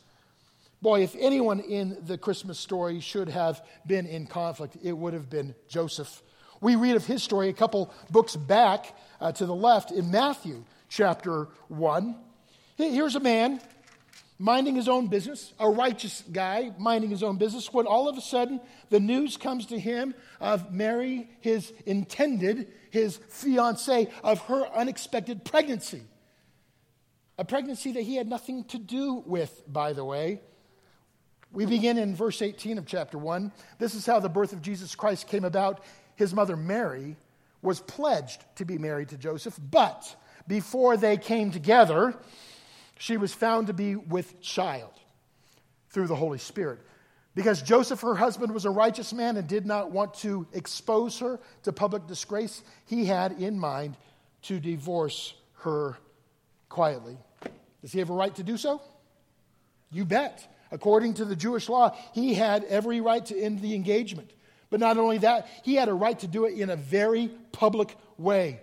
Boy, 0.82 1.02
if 1.02 1.14
anyone 1.18 1.60
in 1.60 1.98
the 2.06 2.16
Christmas 2.16 2.58
story 2.58 3.00
should 3.00 3.28
have 3.28 3.62
been 3.86 4.06
in 4.06 4.26
conflict, 4.26 4.78
it 4.82 4.92
would 4.92 5.12
have 5.12 5.28
been 5.28 5.54
Joseph. 5.68 6.22
We 6.62 6.76
read 6.76 6.96
of 6.96 7.06
his 7.06 7.22
story 7.22 7.48
a 7.48 7.52
couple 7.52 7.92
books 8.10 8.34
back 8.34 8.96
uh, 9.20 9.32
to 9.32 9.46
the 9.46 9.54
left 9.54 9.90
in 9.90 10.10
Matthew 10.10 10.64
chapter 10.88 11.48
1. 11.68 12.16
Here's 12.76 13.14
a 13.14 13.20
man 13.20 13.60
minding 14.38 14.74
his 14.74 14.88
own 14.88 15.08
business, 15.08 15.52
a 15.60 15.68
righteous 15.68 16.24
guy 16.32 16.72
minding 16.78 17.10
his 17.10 17.22
own 17.22 17.36
business, 17.36 17.70
when 17.74 17.86
all 17.86 18.08
of 18.08 18.16
a 18.16 18.22
sudden 18.22 18.58
the 18.88 18.98
news 18.98 19.36
comes 19.36 19.66
to 19.66 19.78
him 19.78 20.14
of 20.40 20.72
Mary, 20.72 21.28
his 21.40 21.74
intended, 21.84 22.72
his 22.90 23.18
fiancee, 23.28 24.08
of 24.24 24.40
her 24.46 24.66
unexpected 24.74 25.44
pregnancy. 25.44 26.02
A 27.36 27.44
pregnancy 27.44 27.92
that 27.92 28.02
he 28.02 28.16
had 28.16 28.28
nothing 28.28 28.64
to 28.64 28.78
do 28.78 29.22
with, 29.26 29.62
by 29.66 29.92
the 29.92 30.04
way. 30.04 30.40
We 31.52 31.66
begin 31.66 31.98
in 31.98 32.14
verse 32.14 32.42
18 32.42 32.78
of 32.78 32.86
chapter 32.86 33.18
1. 33.18 33.52
This 33.78 33.94
is 33.94 34.06
how 34.06 34.20
the 34.20 34.28
birth 34.28 34.52
of 34.52 34.62
Jesus 34.62 34.94
Christ 34.94 35.26
came 35.26 35.44
about. 35.44 35.82
His 36.14 36.32
mother 36.32 36.56
Mary 36.56 37.16
was 37.62 37.80
pledged 37.80 38.44
to 38.56 38.64
be 38.64 38.78
married 38.78 39.08
to 39.08 39.16
Joseph, 39.16 39.58
but 39.70 40.14
before 40.46 40.96
they 40.96 41.16
came 41.16 41.50
together, 41.50 42.14
she 42.98 43.16
was 43.16 43.32
found 43.32 43.66
to 43.66 43.72
be 43.72 43.96
with 43.96 44.40
child 44.40 44.92
through 45.90 46.06
the 46.06 46.14
Holy 46.14 46.38
Spirit. 46.38 46.78
Because 47.34 47.62
Joseph, 47.62 48.00
her 48.00 48.14
husband, 48.14 48.52
was 48.52 48.64
a 48.64 48.70
righteous 48.70 49.12
man 49.12 49.36
and 49.36 49.46
did 49.46 49.66
not 49.66 49.92
want 49.92 50.14
to 50.14 50.46
expose 50.52 51.18
her 51.18 51.38
to 51.62 51.72
public 51.72 52.06
disgrace, 52.06 52.62
he 52.86 53.04
had 53.04 53.32
in 53.32 53.58
mind 53.58 53.96
to 54.42 54.58
divorce 54.58 55.34
her 55.58 55.96
quietly. 56.68 57.16
Does 57.82 57.92
he 57.92 57.98
have 57.98 58.10
a 58.10 58.14
right 58.14 58.34
to 58.34 58.42
do 58.42 58.56
so? 58.56 58.80
You 59.90 60.04
bet. 60.04 60.46
According 60.70 61.14
to 61.14 61.24
the 61.24 61.36
Jewish 61.36 61.68
law, 61.68 61.96
he 62.12 62.34
had 62.34 62.64
every 62.64 63.00
right 63.00 63.24
to 63.26 63.38
end 63.38 63.60
the 63.60 63.74
engagement. 63.74 64.30
But 64.70 64.80
not 64.80 64.98
only 64.98 65.18
that, 65.18 65.48
he 65.64 65.74
had 65.74 65.88
a 65.88 65.94
right 65.94 66.18
to 66.20 66.28
do 66.28 66.44
it 66.44 66.54
in 66.54 66.70
a 66.70 66.76
very 66.76 67.28
public 67.52 67.96
way, 68.18 68.60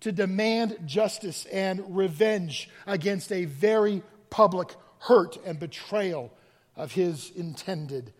to 0.00 0.12
demand 0.12 0.78
justice 0.86 1.44
and 1.46 1.96
revenge 1.96 2.70
against 2.86 3.32
a 3.32 3.46
very 3.46 4.02
public 4.30 4.74
hurt 5.00 5.38
and 5.44 5.58
betrayal 5.58 6.32
of 6.76 6.92
his 6.92 7.30
intended. 7.30 8.12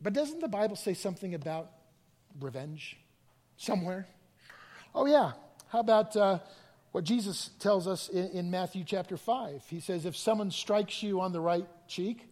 But 0.00 0.12
doesn't 0.12 0.40
the 0.40 0.48
Bible 0.48 0.76
say 0.76 0.94
something 0.94 1.34
about 1.34 1.70
revenge 2.40 2.96
somewhere? 3.56 4.06
Oh, 4.94 5.06
yeah. 5.06 5.32
How 5.68 5.80
about 5.80 6.16
uh, 6.16 6.38
what 6.94 7.02
Jesus 7.02 7.50
tells 7.58 7.88
us 7.88 8.08
in, 8.08 8.28
in 8.28 8.50
Matthew 8.52 8.84
chapter 8.86 9.16
5? 9.16 9.64
He 9.68 9.80
says, 9.80 10.06
If 10.06 10.16
someone 10.16 10.52
strikes 10.52 11.02
you 11.02 11.20
on 11.22 11.32
the 11.32 11.40
right 11.40 11.66
cheek, 11.88 12.24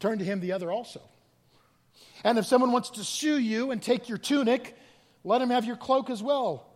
turn 0.00 0.18
to 0.18 0.24
him 0.24 0.40
the 0.40 0.52
other 0.52 0.70
also. 0.70 1.00
And 2.24 2.36
if 2.36 2.44
someone 2.44 2.72
wants 2.72 2.90
to 2.90 3.04
sue 3.04 3.38
you 3.38 3.70
and 3.70 3.82
take 3.82 4.06
your 4.06 4.18
tunic, 4.18 4.76
let 5.24 5.40
him 5.40 5.48
have 5.48 5.64
your 5.64 5.76
cloak 5.76 6.10
as 6.10 6.22
well. 6.22 6.66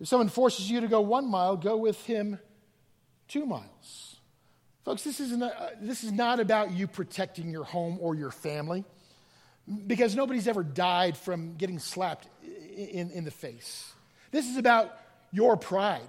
If 0.00 0.08
someone 0.08 0.28
forces 0.28 0.68
you 0.68 0.80
to 0.80 0.88
go 0.88 1.02
one 1.02 1.30
mile, 1.30 1.56
go 1.56 1.76
with 1.76 2.04
him 2.04 2.40
two 3.28 3.46
miles. 3.46 4.16
Folks, 4.84 5.04
this, 5.04 5.20
isn't 5.20 5.40
uh, 5.40 5.70
this 5.80 6.02
is 6.02 6.10
not 6.10 6.40
about 6.40 6.72
you 6.72 6.88
protecting 6.88 7.48
your 7.48 7.62
home 7.62 7.98
or 8.00 8.16
your 8.16 8.32
family 8.32 8.84
because 9.86 10.16
nobody's 10.16 10.48
ever 10.48 10.64
died 10.64 11.16
from 11.16 11.54
getting 11.54 11.78
slapped 11.78 12.26
in, 12.42 13.12
in 13.12 13.22
the 13.22 13.30
face. 13.30 13.92
This 14.32 14.48
is 14.48 14.56
about 14.56 14.98
your 15.32 15.56
pride. 15.56 16.08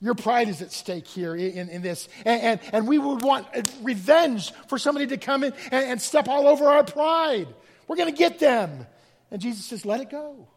Your 0.00 0.14
pride 0.14 0.48
is 0.48 0.62
at 0.62 0.72
stake 0.72 1.06
here 1.06 1.36
in, 1.36 1.68
in 1.68 1.82
this. 1.82 2.08
And, 2.24 2.42
and, 2.42 2.60
and, 2.72 2.88
we 2.88 2.98
would 2.98 3.22
want 3.22 3.46
revenge 3.82 4.50
for 4.68 4.78
somebody 4.78 5.06
to 5.08 5.18
come 5.18 5.44
in 5.44 5.52
and, 5.70 5.84
and 5.84 6.02
step 6.02 6.26
all 6.26 6.48
over 6.48 6.64
our 6.64 6.82
pride. 6.82 7.48
We're 7.86 7.96
going 7.96 8.10
to 8.10 8.16
get 8.18 8.38
them. 8.38 8.86
And 9.30 9.42
Jesus 9.42 9.66
says, 9.66 9.84
let 9.84 10.00
it 10.00 10.10
go. 10.10 10.48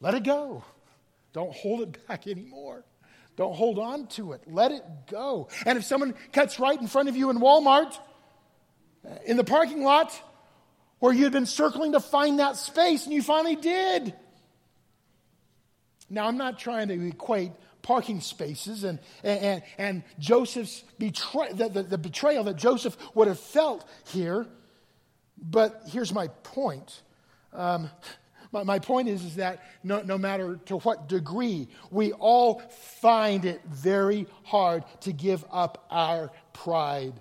Let 0.00 0.14
it 0.14 0.24
go. 0.24 0.64
Don't 1.34 1.54
hold 1.54 1.82
it 1.82 2.08
back 2.08 2.26
anymore. 2.26 2.84
Don't 3.36 3.54
hold 3.54 3.78
on 3.78 4.06
to 4.08 4.32
it. 4.32 4.42
Let 4.46 4.72
it 4.72 4.82
go. 5.10 5.48
And 5.66 5.76
if 5.78 5.84
someone 5.84 6.14
cuts 6.32 6.58
right 6.58 6.80
in 6.80 6.86
front 6.86 7.10
of 7.10 7.16
you 7.16 7.28
in 7.30 7.38
Walmart, 7.38 7.94
uh, 9.06 9.14
in 9.26 9.36
the 9.36 9.44
parking 9.44 9.82
lot, 9.82 10.12
where 11.00 11.12
you 11.12 11.24
had 11.24 11.32
been 11.32 11.46
circling 11.46 11.92
to 11.92 12.00
find 12.00 12.38
that 12.38 12.56
space 12.56 13.04
and 13.04 13.14
you 13.14 13.22
finally 13.22 13.56
did. 13.56 14.14
Now, 16.10 16.26
I'm 16.26 16.36
not 16.36 16.58
trying 16.58 16.88
to 16.88 17.06
equate 17.06 17.52
parking 17.82 18.20
spaces 18.20 18.84
and, 18.84 18.98
and, 19.24 19.62
and 19.78 20.02
Joseph's 20.18 20.84
betray, 20.98 21.52
the, 21.52 21.68
the, 21.68 21.82
the 21.82 21.98
betrayal 21.98 22.44
that 22.44 22.56
Joseph 22.56 22.96
would 23.14 23.28
have 23.28 23.40
felt 23.40 23.88
here, 24.08 24.46
but 25.40 25.82
here's 25.86 26.12
my 26.12 26.28
point. 26.42 27.02
Um, 27.52 27.90
my, 28.52 28.64
my 28.64 28.78
point 28.78 29.08
is, 29.08 29.24
is 29.24 29.36
that 29.36 29.62
no, 29.82 30.02
no 30.02 30.18
matter 30.18 30.56
to 30.66 30.78
what 30.78 31.08
degree, 31.08 31.68
we 31.90 32.12
all 32.12 32.60
find 33.00 33.44
it 33.44 33.62
very 33.66 34.26
hard 34.44 34.84
to 35.02 35.12
give 35.12 35.44
up 35.50 35.86
our 35.90 36.30
pride. 36.52 37.14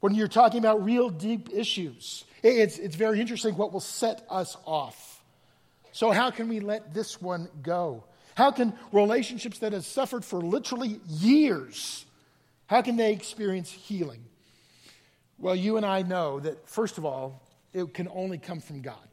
When 0.00 0.14
you're 0.14 0.28
talking 0.28 0.58
about 0.58 0.84
real 0.84 1.10
deep 1.10 1.48
issues, 1.52 2.24
it's, 2.42 2.78
it's 2.78 2.96
very 2.96 3.20
interesting 3.20 3.56
what 3.56 3.72
will 3.72 3.80
set 3.80 4.24
us 4.28 4.56
off. 4.64 5.11
So, 5.92 6.10
how 6.10 6.30
can 6.30 6.48
we 6.48 6.60
let 6.60 6.94
this 6.94 7.20
one 7.20 7.48
go? 7.62 8.04
How 8.34 8.50
can 8.50 8.72
relationships 8.92 9.58
that 9.58 9.72
have 9.72 9.84
suffered 9.84 10.24
for 10.24 10.40
literally 10.40 11.00
years, 11.06 12.06
how 12.66 12.82
can 12.82 12.96
they 12.96 13.12
experience 13.12 13.70
healing? 13.70 14.24
Well, 15.38 15.54
you 15.54 15.76
and 15.76 15.84
I 15.84 16.02
know 16.02 16.40
that, 16.40 16.68
first 16.68 16.98
of 16.98 17.04
all, 17.04 17.42
it 17.72 17.92
can 17.94 18.08
only 18.08 18.38
come 18.38 18.60
from 18.60 18.80
God. 18.80 19.08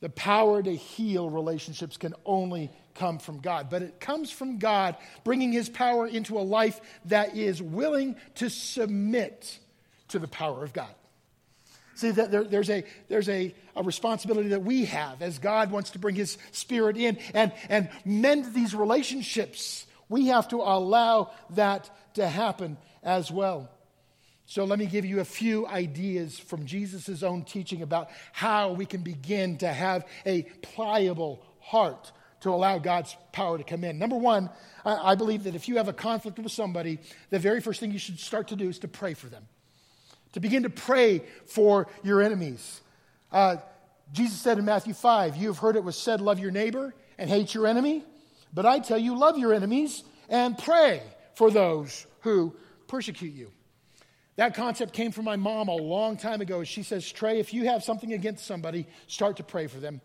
The 0.00 0.08
power 0.08 0.62
to 0.62 0.74
heal 0.74 1.30
relationships 1.30 1.96
can 1.96 2.14
only 2.24 2.70
come 2.94 3.18
from 3.18 3.40
God, 3.40 3.70
but 3.70 3.82
it 3.82 4.00
comes 4.00 4.30
from 4.30 4.58
God 4.58 4.96
bringing 5.22 5.52
His 5.52 5.68
power 5.68 6.06
into 6.06 6.38
a 6.38 6.40
life 6.40 6.80
that 7.06 7.36
is 7.36 7.62
willing 7.62 8.16
to 8.36 8.50
submit 8.50 9.58
to 10.08 10.18
the 10.18 10.28
power 10.28 10.64
of 10.64 10.72
God. 10.72 10.94
See, 11.94 12.10
that 12.10 12.30
there, 12.30 12.44
there's, 12.44 12.70
a, 12.70 12.84
there's 13.08 13.28
a, 13.28 13.54
a 13.76 13.82
responsibility 13.82 14.48
that 14.48 14.62
we 14.62 14.86
have 14.86 15.22
as 15.22 15.38
God 15.38 15.70
wants 15.70 15.90
to 15.90 15.98
bring 15.98 16.16
His 16.16 16.38
Spirit 16.50 16.96
in 16.96 17.18
and, 17.34 17.52
and 17.68 17.88
mend 18.04 18.52
these 18.52 18.74
relationships. 18.74 19.86
We 20.08 20.28
have 20.28 20.48
to 20.48 20.56
allow 20.56 21.30
that 21.50 21.88
to 22.14 22.26
happen 22.26 22.76
as 23.02 23.30
well. 23.30 23.70
So, 24.46 24.64
let 24.64 24.78
me 24.78 24.86
give 24.86 25.06
you 25.06 25.20
a 25.20 25.24
few 25.24 25.66
ideas 25.66 26.38
from 26.38 26.66
Jesus' 26.66 27.22
own 27.22 27.44
teaching 27.44 27.80
about 27.80 28.10
how 28.32 28.72
we 28.72 28.84
can 28.84 29.00
begin 29.00 29.56
to 29.58 29.68
have 29.68 30.04
a 30.26 30.42
pliable 30.60 31.42
heart 31.60 32.12
to 32.40 32.50
allow 32.50 32.78
God's 32.78 33.16
power 33.32 33.56
to 33.56 33.64
come 33.64 33.84
in. 33.84 33.98
Number 33.98 34.16
one, 34.16 34.50
I 34.84 35.14
believe 35.14 35.44
that 35.44 35.54
if 35.54 35.66
you 35.66 35.78
have 35.78 35.88
a 35.88 35.94
conflict 35.94 36.38
with 36.38 36.52
somebody, 36.52 36.98
the 37.30 37.38
very 37.38 37.62
first 37.62 37.80
thing 37.80 37.90
you 37.90 37.98
should 37.98 38.20
start 38.20 38.48
to 38.48 38.56
do 38.56 38.68
is 38.68 38.80
to 38.80 38.88
pray 38.88 39.14
for 39.14 39.28
them 39.28 39.46
to 40.34 40.40
begin 40.40 40.64
to 40.64 40.70
pray 40.70 41.22
for 41.46 41.88
your 42.02 42.20
enemies. 42.20 42.80
Uh, 43.32 43.56
Jesus 44.12 44.40
said 44.40 44.58
in 44.58 44.64
Matthew 44.64 44.92
5, 44.92 45.36
You 45.36 45.48
have 45.48 45.58
heard 45.58 45.76
it 45.76 45.84
was 45.84 45.96
said, 45.96 46.20
Love 46.20 46.38
your 46.38 46.50
neighbor 46.50 46.94
and 47.18 47.30
hate 47.30 47.54
your 47.54 47.66
enemy. 47.66 48.04
But 48.52 48.66
I 48.66 48.78
tell 48.78 48.98
you, 48.98 49.16
love 49.16 49.38
your 49.38 49.52
enemies 49.52 50.04
and 50.28 50.56
pray 50.56 51.02
for 51.34 51.50
those 51.50 52.06
who 52.20 52.54
persecute 52.86 53.32
you. 53.32 53.50
That 54.36 54.54
concept 54.54 54.92
came 54.92 55.12
from 55.12 55.24
my 55.24 55.36
mom 55.36 55.68
a 55.68 55.76
long 55.76 56.16
time 56.16 56.40
ago. 56.40 56.64
She 56.64 56.82
says, 56.82 57.10
Trey, 57.10 57.38
if 57.38 57.54
you 57.54 57.66
have 57.66 57.84
something 57.84 58.12
against 58.12 58.46
somebody, 58.46 58.86
start 59.06 59.36
to 59.36 59.44
pray 59.44 59.68
for 59.68 59.78
them 59.78 60.00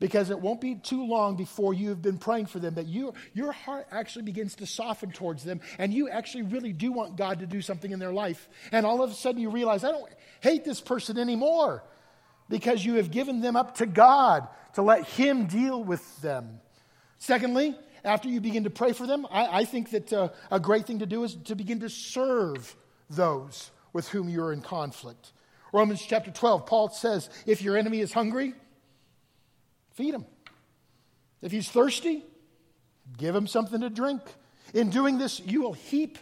because 0.00 0.30
it 0.30 0.40
won't 0.40 0.60
be 0.60 0.76
too 0.76 1.04
long 1.06 1.36
before 1.36 1.74
you've 1.74 2.02
been 2.02 2.18
praying 2.18 2.46
for 2.46 2.58
them 2.58 2.74
that 2.74 2.86
you, 2.86 3.14
your 3.34 3.52
heart 3.52 3.86
actually 3.90 4.22
begins 4.22 4.54
to 4.56 4.66
soften 4.66 5.10
towards 5.10 5.44
them 5.44 5.60
and 5.78 5.92
you 5.92 6.08
actually 6.08 6.42
really 6.42 6.72
do 6.72 6.92
want 6.92 7.16
God 7.16 7.40
to 7.40 7.46
do 7.46 7.60
something 7.60 7.90
in 7.90 7.98
their 7.98 8.12
life. 8.12 8.48
And 8.70 8.86
all 8.86 9.02
of 9.02 9.10
a 9.10 9.14
sudden 9.14 9.40
you 9.40 9.50
realize, 9.50 9.84
I 9.84 9.90
don't 9.90 10.10
hate 10.40 10.64
this 10.64 10.80
person 10.80 11.18
anymore 11.18 11.82
because 12.48 12.84
you 12.84 12.94
have 12.94 13.10
given 13.10 13.40
them 13.40 13.56
up 13.56 13.76
to 13.78 13.86
God 13.86 14.48
to 14.74 14.82
let 14.82 15.04
Him 15.04 15.46
deal 15.46 15.82
with 15.82 16.20
them. 16.20 16.60
Secondly, 17.18 17.76
after 18.04 18.28
you 18.28 18.40
begin 18.40 18.64
to 18.64 18.70
pray 18.70 18.92
for 18.92 19.06
them, 19.06 19.26
I, 19.30 19.60
I 19.60 19.64
think 19.64 19.90
that 19.90 20.12
uh, 20.12 20.28
a 20.50 20.60
great 20.60 20.86
thing 20.86 21.00
to 21.00 21.06
do 21.06 21.24
is 21.24 21.34
to 21.46 21.56
begin 21.56 21.80
to 21.80 21.90
serve 21.90 22.76
those 23.10 23.70
with 23.92 24.08
whom 24.08 24.28
you're 24.28 24.52
in 24.52 24.62
conflict. 24.62 25.32
Romans 25.72 26.00
chapter 26.06 26.30
12, 26.30 26.66
Paul 26.66 26.88
says, 26.90 27.28
If 27.44 27.60
your 27.60 27.76
enemy 27.76 28.00
is 28.00 28.12
hungry, 28.12 28.54
Feed 29.98 30.14
him. 30.14 30.24
If 31.42 31.50
he's 31.50 31.68
thirsty, 31.68 32.22
give 33.16 33.34
him 33.34 33.48
something 33.48 33.80
to 33.80 33.90
drink. 33.90 34.22
In 34.72 34.90
doing 34.90 35.18
this, 35.18 35.40
you 35.40 35.60
will 35.60 35.72
heap 35.72 36.18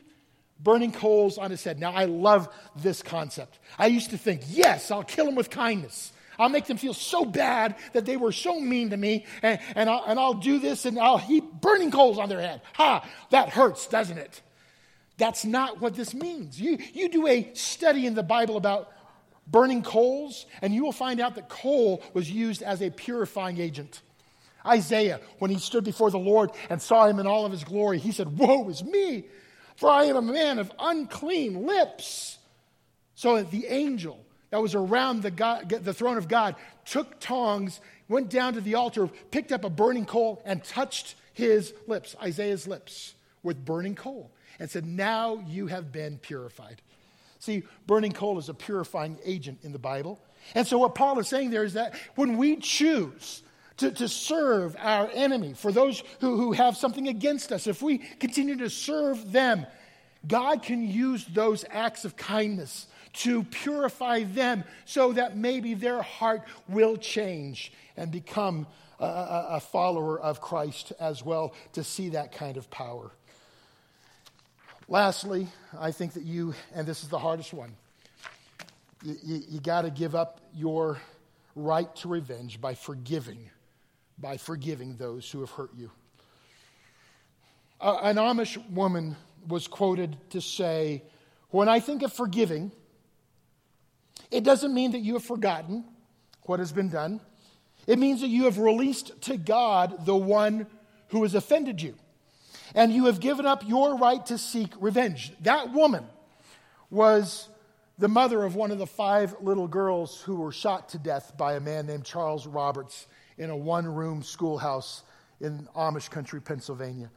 burning 0.59 0.93
coals 0.93 1.37
on 1.37 1.51
his 1.51 1.63
head. 1.63 1.79
Now, 1.79 1.93
I 1.93 2.07
love 2.07 2.49
this 2.77 3.03
concept. 3.03 3.59
I 3.79 3.89
used 3.89 4.09
to 4.13 4.17
think, 4.17 4.41
yes, 4.49 4.91
I'll 4.91 5.03
kill 5.03 5.29
him 5.29 5.35
with 5.35 5.51
kindness. 5.51 6.11
I'll 6.39 6.49
make 6.49 6.65
them 6.65 6.79
feel 6.79 6.95
so 6.95 7.27
bad 7.27 7.77
that 7.93 8.07
they 8.07 8.17
were 8.17 8.33
so 8.33 8.59
mean 8.59 8.89
to 8.91 8.97
me, 8.97 9.27
and, 9.43 9.61
and, 9.75 9.91
I'll, 9.91 10.05
and 10.07 10.19
I'll 10.19 10.33
do 10.33 10.59
this 10.59 10.87
and 10.87 10.99
I'll 10.99 11.19
heap 11.19 11.45
burning 11.61 11.91
coals 11.91 12.19
on 12.19 12.31
their 12.31 12.41
head. 12.41 12.63
Ha, 12.77 13.07
that 13.29 13.51
hurts, 13.51 13.89
doesn't 13.89 14.17
it? 14.17 14.41
That's 15.19 15.45
not 15.45 15.83
what 15.83 15.95
this 15.95 16.15
means. 16.15 16.59
You, 16.59 16.79
you 16.95 17.11
do 17.11 17.27
a 17.27 17.51
study 17.53 18.07
in 18.07 18.15
the 18.15 18.23
Bible 18.23 18.57
about 18.57 18.91
burning 19.47 19.83
coals, 19.83 20.47
and 20.63 20.75
you 20.75 20.85
will 20.85 20.93
find 20.93 21.21
out 21.21 21.35
that 21.37 21.49
coal 21.49 22.03
was 22.13 22.31
used 22.31 22.63
as 22.63 22.83
a 22.83 22.91
purifying 22.91 23.59
agent. 23.61 24.03
Isaiah, 24.67 25.21
when 25.39 25.51
he 25.51 25.59
stood 25.59 25.85
before 25.85 26.11
the 26.11 26.19
Lord 26.19 26.51
and 26.69 26.83
saw 26.83 27.07
him 27.07 27.19
in 27.19 27.27
all 27.27 27.47
of 27.47 27.53
his 27.53 27.65
glory, 27.65 27.99
he 27.99 28.13
said, 28.13 28.39
Woe 28.39 28.69
is 28.69 28.83
me, 28.83 29.25
for 29.77 29.89
I 29.89 30.05
am 30.05 30.17
a 30.17 30.23
man 30.23 30.59
of 30.59 30.73
unclean 30.79 31.67
lips. 31.67 32.39
So 33.15 33.43
the 33.43 33.67
angel 33.67 34.19
that 34.51 34.61
was 34.61 34.75
around 34.75 35.23
the, 35.23 35.31
God, 35.31 35.69
the 35.69 35.95
throne 35.95 36.19
of 36.19 36.29
God 36.29 36.57
took 36.85 37.21
tongs, 37.21 37.81
went 38.09 38.29
down 38.29 38.55
to 38.55 38.61
the 38.61 38.75
altar, 38.75 39.09
picked 39.31 39.53
up 39.53 39.65
a 39.65 39.71
burning 39.71 40.07
coal, 40.07 40.43
and 40.45 40.63
touched 40.63 41.15
his 41.33 41.73
lips, 41.87 42.17
Isaiah's 42.23 42.67
lips, 42.67 43.15
with 43.43 43.65
burning 43.65 43.95
coal, 43.95 44.31
and 44.59 44.71
said, 44.71 44.87
Now 44.87 45.45
you 45.47 45.69
have 45.69 45.93
been 45.93 46.19
purified. 46.19 46.83
See, 47.39 47.65
burning 47.87 48.13
coal 48.13 48.39
is 48.39 48.49
a 48.49 48.55
purifying 48.55 49.19
agent 49.25 49.59
in 49.63 49.73
the 49.73 49.79
Bible. 49.79 50.21
And 50.55 50.67
so, 50.67 50.79
what 50.79 50.95
Paul 50.95 51.19
is 51.19 51.29
saying 51.29 51.51
there 51.51 51.65
is 51.65 51.75
that 51.75 51.95
when 52.15 52.37
we 52.37 52.57
choose 52.57 53.43
to, 53.79 53.91
to 53.91 54.09
serve 54.09 54.77
our 54.79 55.11
enemy, 55.13 55.55
for 55.55 55.73
those 55.73 56.03
who, 56.21 56.37
who 56.37 56.53
have 56.53 56.77
something 56.77 57.09
against 57.09 57.53
us, 57.53 57.67
if 57.67 57.83
we 57.83 57.99
continue 57.99 58.57
to 58.57 58.71
serve 58.71 59.33
them, 59.33 59.67
God 60.27 60.63
can 60.63 60.89
use 60.89 61.25
those 61.27 61.65
acts 61.71 62.05
of 62.05 62.17
kindness 62.17 62.87
to 63.13 63.45
purify 63.45 64.25
them 64.25 64.65
so 64.85 65.13
that 65.13 65.37
maybe 65.37 65.75
their 65.75 66.03
heart 66.03 66.43
will 66.69 66.97
change 66.97 67.73
and 67.97 68.11
become 68.11 68.67
a, 69.01 69.47
a, 69.51 69.61
follower 69.61 70.19
of 70.19 70.41
Christ 70.41 70.93
as 71.01 71.25
well 71.25 71.55
to 71.73 71.85
see 71.85 72.11
that 72.11 72.33
kind 72.33 72.57
of 72.57 72.71
power. 72.71 73.11
Lastly, 74.89 75.49
I 75.77 75.91
think 75.91 76.13
that 76.13 76.23
you, 76.23 76.55
and 76.73 76.87
this 76.87 77.03
is 77.03 77.09
the 77.09 77.19
hardest 77.19 77.53
one, 77.53 77.75
you, 79.03 79.17
you, 79.23 79.43
you 79.49 79.61
got 79.61 79.83
to 79.83 79.91
give 79.91 80.15
up 80.15 80.41
your 80.55 80.99
right 81.57 81.95
to 81.97 82.09
revenge 82.09 82.61
by 82.61 82.75
forgiving, 82.75 83.51
by 84.17 84.37
forgiving 84.37 84.97
those 84.97 85.29
who 85.29 85.41
have 85.41 85.51
hurt 85.51 85.71
you. 85.77 85.91
Uh, 87.81 87.99
an 88.03 88.17
Amish 88.17 88.59
woman 88.71 89.17
was 89.49 89.67
quoted 89.67 90.17
to 90.31 90.41
say, 90.41 91.03
When 91.51 91.69
I 91.69 91.81
think 91.81 92.03
of 92.03 92.13
forgiving, 92.13 92.71
it 94.31 94.45
doesn't 94.45 94.73
mean 94.73 94.93
that 94.93 95.01
you 95.01 95.15
have 95.15 95.25
forgotten 95.25 95.85
what 96.43 96.61
has 96.61 96.71
been 96.71 96.91
done. 96.91 97.21
It 97.89 97.99
means 97.99 98.21
that 98.21 98.29
you 98.29 98.45
have 98.45 98.59
released 98.59 99.21
to 99.23 99.37
God 99.37 100.07
the 100.07 100.17
one 100.17 100.69
who 101.09 101.23
has 101.25 101.35
offended 101.35 101.83
you. 101.83 101.97
And 102.75 102.93
you 102.93 103.07
have 103.07 103.21
given 103.21 103.47
up 103.47 103.67
your 103.67 103.97
right 103.97 104.25
to 104.27 104.39
seek 104.39 104.73
revenge. 104.81 105.33
That 105.41 105.73
woman 105.73 106.05
was 106.91 107.49
the 107.99 108.09
mother 108.09 108.45
of 108.45 108.55
one 108.55 108.71
of 108.71 108.79
the 108.79 108.87
five 108.87 109.35
little 109.41 109.69
girls 109.69 110.21
who 110.21 110.37
were 110.37 110.53
shot 110.53 110.91
to 110.91 110.99
death 110.99 111.33
by 111.37 111.55
a 111.55 111.61
man 111.61 111.87
named 111.87 112.05
Charles 112.05 112.47
Roberts 112.47 113.07
in 113.39 113.51
a 113.51 113.57
one 113.57 113.87
room 113.87 114.23
schoolhouse 114.23 115.03
in 115.41 115.69
Amish 115.75 116.11
country, 116.11 116.41
Pennsylvania, 116.41 117.11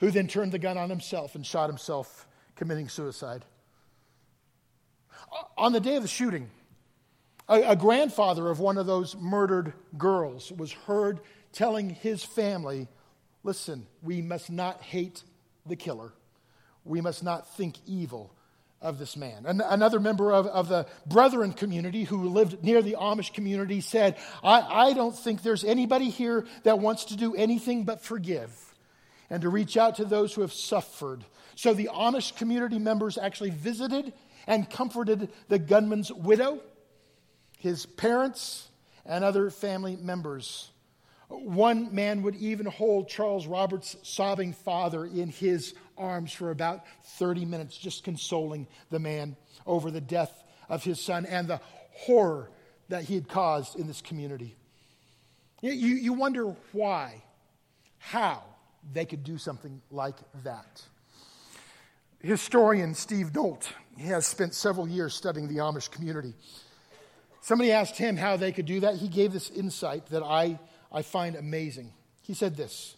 who 0.00 0.10
then 0.10 0.26
turned 0.26 0.52
the 0.52 0.58
gun 0.58 0.78
on 0.78 0.90
himself 0.90 1.34
and 1.34 1.44
shot 1.44 1.68
himself, 1.68 2.26
committing 2.56 2.88
suicide. 2.88 3.44
On 5.56 5.72
the 5.72 5.80
day 5.80 5.96
of 5.96 6.02
the 6.02 6.08
shooting, 6.08 6.50
a, 7.48 7.62
a 7.62 7.76
grandfather 7.76 8.50
of 8.50 8.60
one 8.60 8.78
of 8.78 8.86
those 8.86 9.16
murdered 9.16 9.72
girls 9.96 10.52
was 10.52 10.72
heard 10.72 11.20
telling 11.52 11.90
his 11.90 12.22
family, 12.24 12.88
Listen, 13.44 13.86
we 14.02 14.22
must 14.22 14.50
not 14.50 14.82
hate 14.82 15.22
the 15.66 15.76
killer. 15.76 16.12
We 16.84 17.00
must 17.00 17.22
not 17.22 17.54
think 17.56 17.76
evil 17.86 18.34
of 18.80 18.98
this 18.98 19.16
man. 19.16 19.44
An- 19.46 19.62
another 19.62 20.00
member 20.00 20.32
of, 20.32 20.46
of 20.46 20.68
the 20.68 20.86
Brethren 21.06 21.52
community 21.52 22.04
who 22.04 22.28
lived 22.28 22.64
near 22.64 22.82
the 22.82 22.96
Amish 22.98 23.32
community 23.32 23.80
said, 23.80 24.16
I, 24.42 24.88
I 24.88 24.92
don't 24.92 25.16
think 25.16 25.42
there's 25.42 25.64
anybody 25.64 26.10
here 26.10 26.46
that 26.64 26.78
wants 26.78 27.06
to 27.06 27.16
do 27.16 27.34
anything 27.34 27.84
but 27.84 28.02
forgive 28.02 28.50
and 29.30 29.42
to 29.42 29.48
reach 29.48 29.76
out 29.76 29.96
to 29.96 30.04
those 30.04 30.34
who 30.34 30.42
have 30.42 30.52
suffered. 30.52 31.24
So 31.54 31.72
the 31.72 31.90
Amish 31.92 32.36
community 32.36 32.78
members 32.78 33.16
actually 33.16 33.50
visited 33.50 34.12
and 34.46 34.68
comforted 34.68 35.30
the 35.48 35.58
gunman's 35.58 36.12
widow, 36.12 36.60
his 37.58 37.86
parents, 37.86 38.68
and 39.06 39.24
other 39.24 39.50
family 39.50 39.96
members. 39.96 40.70
One 41.42 41.94
man 41.94 42.22
would 42.22 42.36
even 42.36 42.66
hold 42.66 43.08
Charles 43.08 43.46
Roberts' 43.46 43.96
sobbing 44.02 44.52
father 44.52 45.04
in 45.04 45.28
his 45.28 45.74
arms 45.96 46.32
for 46.32 46.50
about 46.50 46.84
30 47.18 47.44
minutes, 47.44 47.76
just 47.76 48.04
consoling 48.04 48.66
the 48.90 48.98
man 48.98 49.36
over 49.66 49.90
the 49.90 50.00
death 50.00 50.44
of 50.68 50.82
his 50.82 51.00
son 51.00 51.26
and 51.26 51.48
the 51.48 51.60
horror 51.92 52.50
that 52.88 53.04
he 53.04 53.14
had 53.14 53.28
caused 53.28 53.78
in 53.78 53.86
this 53.86 54.00
community. 54.00 54.56
You, 55.60 55.72
you 55.72 56.12
wonder 56.12 56.54
why, 56.72 57.22
how 57.98 58.42
they 58.92 59.06
could 59.06 59.24
do 59.24 59.38
something 59.38 59.80
like 59.90 60.16
that. 60.42 60.82
Historian 62.20 62.94
Steve 62.94 63.34
Nolt 63.34 63.70
has 63.98 64.26
spent 64.26 64.54
several 64.54 64.88
years 64.88 65.14
studying 65.14 65.48
the 65.48 65.58
Amish 65.58 65.90
community. 65.90 66.34
Somebody 67.42 67.72
asked 67.72 67.96
him 67.96 68.16
how 68.16 68.36
they 68.36 68.52
could 68.52 68.66
do 68.66 68.80
that. 68.80 68.96
He 68.96 69.08
gave 69.08 69.32
this 69.32 69.50
insight 69.50 70.06
that 70.06 70.22
I, 70.22 70.58
I 70.94 71.02
find 71.02 71.34
amazing. 71.34 71.92
He 72.22 72.32
said 72.32 72.56
this 72.56 72.96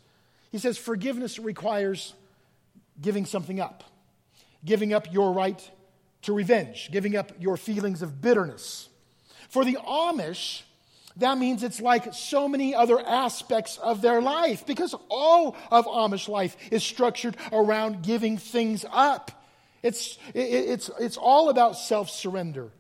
He 0.53 0.59
says, 0.59 0.79
Forgiveness 0.79 1.39
requires 1.39 2.15
giving 3.01 3.27
something 3.27 3.59
up, 3.59 3.83
giving 4.65 4.93
up 4.93 5.13
your 5.13 5.33
right 5.33 5.71
to 6.23 6.33
revenge, 6.33 6.91
giving 6.93 7.17
up 7.17 7.33
your 7.41 7.57
feelings 7.57 8.03
of 8.03 8.21
bitterness. 8.21 8.89
For 9.49 9.65
the 9.65 9.77
Amish, 9.77 10.63
that 11.17 11.39
means 11.39 11.63
it's 11.63 11.81
like 11.81 12.13
so 12.13 12.49
many 12.49 12.75
other 12.75 13.01
aspects 13.01 13.79
of 13.79 14.03
their 14.03 14.21
life 14.21 14.67
because 14.67 14.95
all 15.09 15.57
of 15.71 15.87
Amish 15.87 16.29
life 16.29 16.57
is 16.71 16.83
structured 16.83 17.37
around 17.53 18.03
giving 18.03 18.37
things 18.37 18.85
up. 18.91 19.31
It's, 19.83 20.19
it, 20.35 20.41
it's, 20.41 20.91
it's 20.99 21.17
all 21.17 21.49
about 21.49 21.77
self 21.77 22.11
surrender. 22.11 22.71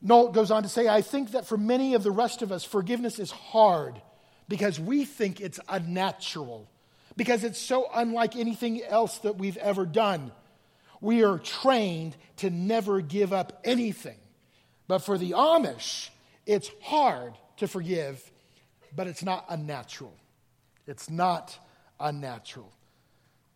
Nolt 0.00 0.34
goes 0.34 0.50
on 0.50 0.64
to 0.64 0.68
say, 0.68 0.88
I 0.88 1.00
think 1.00 1.30
that 1.32 1.46
for 1.46 1.56
many 1.56 1.94
of 1.94 2.02
the 2.02 2.10
rest 2.10 2.42
of 2.42 2.52
us, 2.52 2.64
forgiveness 2.64 3.18
is 3.18 3.30
hard 3.30 4.02
because 4.52 4.78
we 4.78 5.06
think 5.06 5.40
it's 5.40 5.58
unnatural 5.66 6.68
because 7.16 7.42
it's 7.42 7.58
so 7.58 7.86
unlike 7.94 8.36
anything 8.36 8.82
else 8.84 9.16
that 9.20 9.38
we've 9.38 9.56
ever 9.56 9.86
done. 9.86 10.30
We 11.00 11.24
are 11.24 11.38
trained 11.38 12.14
to 12.36 12.50
never 12.50 13.00
give 13.00 13.32
up 13.32 13.62
anything. 13.64 14.18
But 14.88 14.98
for 14.98 15.16
the 15.16 15.30
Amish, 15.30 16.10
it's 16.44 16.70
hard 16.82 17.32
to 17.56 17.66
forgive, 17.66 18.30
but 18.94 19.06
it's 19.06 19.22
not 19.22 19.46
unnatural. 19.48 20.14
It's 20.86 21.08
not 21.08 21.58
unnatural. 21.98 22.70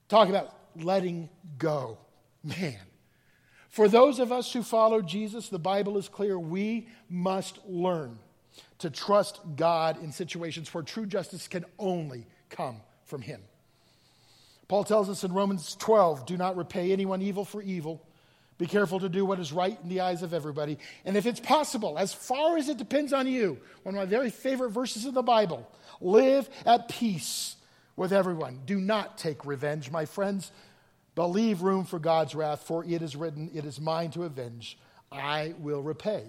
Talk 0.09 0.31
about 0.31 0.57
letting 0.77 1.29
go. 1.59 1.99
Man. 2.43 2.81
For 3.69 3.87
those 3.87 4.19
of 4.19 4.33
us 4.33 4.51
who 4.51 4.63
follow 4.63 5.03
Jesus, 5.03 5.51
the 5.51 5.59
Bible 5.59 5.99
is 5.99 6.09
clear. 6.09 6.39
We 6.39 6.89
must 7.11 7.59
learn 7.69 8.19
to 8.79 8.91
trust 8.91 9.41
God 9.57 10.03
in 10.03 10.13
situations 10.13 10.73
where 10.73 10.83
true 10.83 11.07
justice 11.07 11.49
can 11.49 11.65
only 11.79 12.27
come 12.51 12.81
from 13.05 13.23
Him. 13.23 13.41
Paul 14.69 14.85
tells 14.85 15.09
us 15.09 15.25
in 15.25 15.33
Romans 15.33 15.77
12 15.77 16.27
do 16.27 16.37
not 16.37 16.57
repay 16.57 16.93
anyone 16.93 17.23
evil 17.23 17.45
for 17.45 17.63
evil. 17.63 18.03
Be 18.59 18.67
careful 18.67 19.01
to 19.01 19.09
do 19.09 19.25
what 19.25 19.39
is 19.39 19.53
right 19.53 19.79
in 19.83 19.89
the 19.89 20.01
eyes 20.01 20.23
of 20.23 20.33
everybody. 20.33 20.79
And 21.05 21.17
if 21.17 21.27
it's 21.27 21.41
possible, 21.41 21.99
as 21.99 22.15
far 22.15 22.57
as 22.57 22.69
it 22.69 22.79
depends 22.79 23.13
on 23.13 23.27
you, 23.27 23.59
one 23.83 23.95
of 23.95 24.01
my 24.01 24.07
very 24.07 24.31
favorite 24.31 24.71
verses 24.71 25.05
in 25.05 25.13
the 25.13 25.23
Bible, 25.23 25.71
live 26.01 26.49
at 26.65 26.89
peace 26.89 27.57
with 27.97 28.13
everyone. 28.13 28.61
Do 28.65 28.81
not 28.81 29.19
take 29.19 29.45
revenge, 29.45 29.91
my 29.91 30.07
friends, 30.07 30.53
but 31.15 31.29
leave 31.29 31.63
room 31.63 31.85
for 31.85 31.99
God's 31.99 32.35
wrath, 32.35 32.63
for 32.63 32.83
it 32.85 33.03
is 33.03 33.15
written, 33.15 33.51
It 33.55 33.67
is 33.67 33.81
mine 33.81 34.11
to 34.13 34.25
avenge. 34.25 34.79
I 35.13 35.55
will 35.59 35.83
repay, 35.83 36.25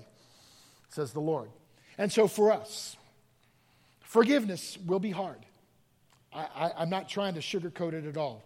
says 0.90 1.14
the 1.14 1.22
Lord. 1.22 1.50
And 1.98 2.12
so 2.12 2.28
for 2.28 2.52
us, 2.52 2.96
forgiveness 4.02 4.78
will 4.86 5.00
be 5.00 5.12
hard. 5.12 5.40
I, 6.34 6.72
am 6.78 6.90
not 6.90 7.10
trying 7.10 7.34
to 7.34 7.40
sugarcoat 7.40 7.94
it 7.94 8.06
at 8.06 8.18
all. 8.18 8.44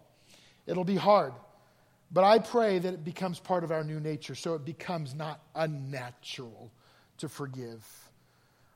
It'll 0.66 0.86
be 0.86 0.96
hard. 0.96 1.34
But 2.12 2.24
I 2.24 2.40
pray 2.40 2.80
that 2.80 2.94
it 2.94 3.04
becomes 3.04 3.40
part 3.40 3.64
of 3.64 3.72
our 3.72 3.84
new 3.84 4.00
nature 4.00 4.36
so 4.36 4.54
it 4.54 4.66
becomes 4.66 5.16
not 5.16 5.42
unnatural 5.56 6.72
to 7.18 7.30
forgive. 7.30 7.86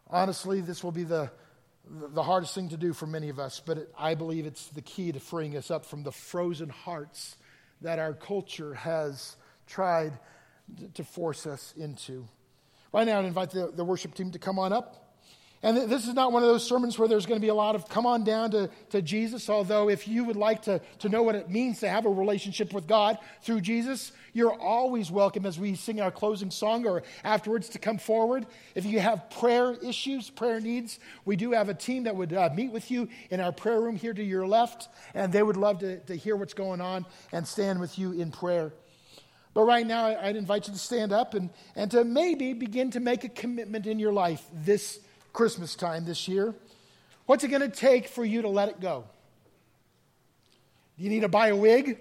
Honestly, 0.09 0.61
this 0.61 0.83
will 0.83 0.91
be 0.91 1.03
the, 1.03 1.29
the 1.89 2.23
hardest 2.23 2.55
thing 2.55 2.69
to 2.69 2.77
do 2.77 2.93
for 2.93 3.07
many 3.07 3.29
of 3.29 3.39
us, 3.39 3.61
but 3.65 3.77
it, 3.77 3.93
I 3.97 4.15
believe 4.15 4.45
it's 4.45 4.67
the 4.67 4.81
key 4.81 5.11
to 5.11 5.19
freeing 5.19 5.57
us 5.57 5.69
up 5.71 5.85
from 5.85 6.03
the 6.03 6.11
frozen 6.11 6.69
hearts 6.69 7.35
that 7.81 7.99
our 7.99 8.13
culture 8.13 8.73
has 8.73 9.35
tried 9.67 10.13
to 10.93 11.03
force 11.03 11.45
us 11.45 11.73
into. 11.77 12.27
Right 12.95 13.05
now, 13.05 13.19
I 13.19 13.23
invite 13.25 13.49
the, 13.49 13.73
the 13.75 13.83
worship 13.83 14.15
team 14.15 14.31
to 14.31 14.39
come 14.39 14.57
on 14.57 14.71
up. 14.71 15.19
And 15.61 15.75
this 15.75 16.07
is 16.07 16.13
not 16.13 16.31
one 16.31 16.43
of 16.43 16.47
those 16.47 16.65
sermons 16.65 16.97
where 16.97 17.09
there's 17.09 17.25
going 17.25 17.41
to 17.41 17.45
be 17.45 17.49
a 17.49 17.53
lot 17.53 17.75
of 17.75 17.89
come 17.89 18.05
on 18.05 18.23
down 18.23 18.51
to, 18.51 18.69
to 18.91 19.01
Jesus, 19.01 19.49
although 19.49 19.89
if 19.89 20.07
you 20.07 20.23
would 20.23 20.37
like 20.37 20.61
to, 20.61 20.79
to 20.99 21.09
know 21.09 21.21
what 21.21 21.35
it 21.35 21.49
means 21.49 21.81
to 21.81 21.89
have 21.89 22.05
a 22.05 22.09
relationship 22.09 22.71
with 22.71 22.87
God 22.87 23.17
through 23.41 23.59
Jesus, 23.59 24.13
you're 24.31 24.53
always 24.53 25.11
welcome 25.11 25.45
as 25.45 25.59
we 25.59 25.75
sing 25.75 25.99
our 25.99 26.09
closing 26.09 26.49
song 26.49 26.87
or 26.87 27.03
afterwards 27.25 27.67
to 27.69 27.79
come 27.79 27.97
forward. 27.97 28.45
If 28.75 28.85
you 28.85 29.01
have 29.01 29.29
prayer 29.29 29.73
issues, 29.73 30.29
prayer 30.29 30.61
needs, 30.61 30.97
we 31.25 31.35
do 31.35 31.51
have 31.51 31.67
a 31.67 31.73
team 31.73 32.03
that 32.03 32.15
would 32.15 32.31
uh, 32.31 32.49
meet 32.55 32.71
with 32.71 32.89
you 32.89 33.09
in 33.29 33.41
our 33.41 33.51
prayer 33.51 33.81
room 33.81 33.97
here 33.97 34.13
to 34.13 34.23
your 34.23 34.47
left, 34.47 34.87
and 35.13 35.33
they 35.33 35.43
would 35.43 35.57
love 35.57 35.79
to, 35.79 35.99
to 35.99 36.15
hear 36.15 36.37
what's 36.37 36.53
going 36.53 36.79
on 36.79 37.05
and 37.33 37.45
stand 37.45 37.81
with 37.81 37.99
you 37.99 38.13
in 38.13 38.31
prayer. 38.31 38.71
But 39.55 39.63
right 39.63 39.87
now, 39.87 40.07
I'd 40.07 40.35
invite 40.35 40.67
you 40.67 40.73
to 40.73 40.79
stand 40.79 41.13
up 41.13 41.33
and, 41.33 41.49
and 41.77 41.89
to 41.91 42.03
maybe 42.03 42.51
begin 42.51 42.91
to 42.91 42.99
make 42.99 43.23
a 43.23 43.29
commitment 43.29 43.87
in 43.87 43.99
your 43.99 44.11
life 44.11 44.45
this 44.53 44.99
Christmas 45.31 45.75
time 45.75 46.03
this 46.03 46.27
year. 46.27 46.53
What's 47.25 47.45
it 47.45 47.47
going 47.47 47.61
to 47.61 47.69
take 47.69 48.09
for 48.09 48.25
you 48.25 48.41
to 48.41 48.49
let 48.49 48.67
it 48.67 48.81
go? 48.81 49.05
Do 50.97 51.03
you 51.05 51.09
need 51.09 51.21
to 51.21 51.29
buy 51.29 51.47
a 51.47 51.55
wig 51.55 51.97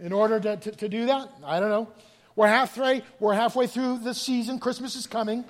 in 0.00 0.12
order 0.12 0.40
to, 0.40 0.56
to, 0.56 0.72
to 0.72 0.88
do 0.88 1.06
that? 1.06 1.30
I 1.44 1.60
don't 1.60 1.70
know. 1.70 1.88
We're 2.34 2.48
halfway, 2.48 3.02
we're 3.20 3.34
halfway 3.34 3.68
through 3.68 3.98
the 4.00 4.12
season. 4.12 4.58
Christmas 4.58 4.96
is 4.96 5.06
coming. 5.06 5.44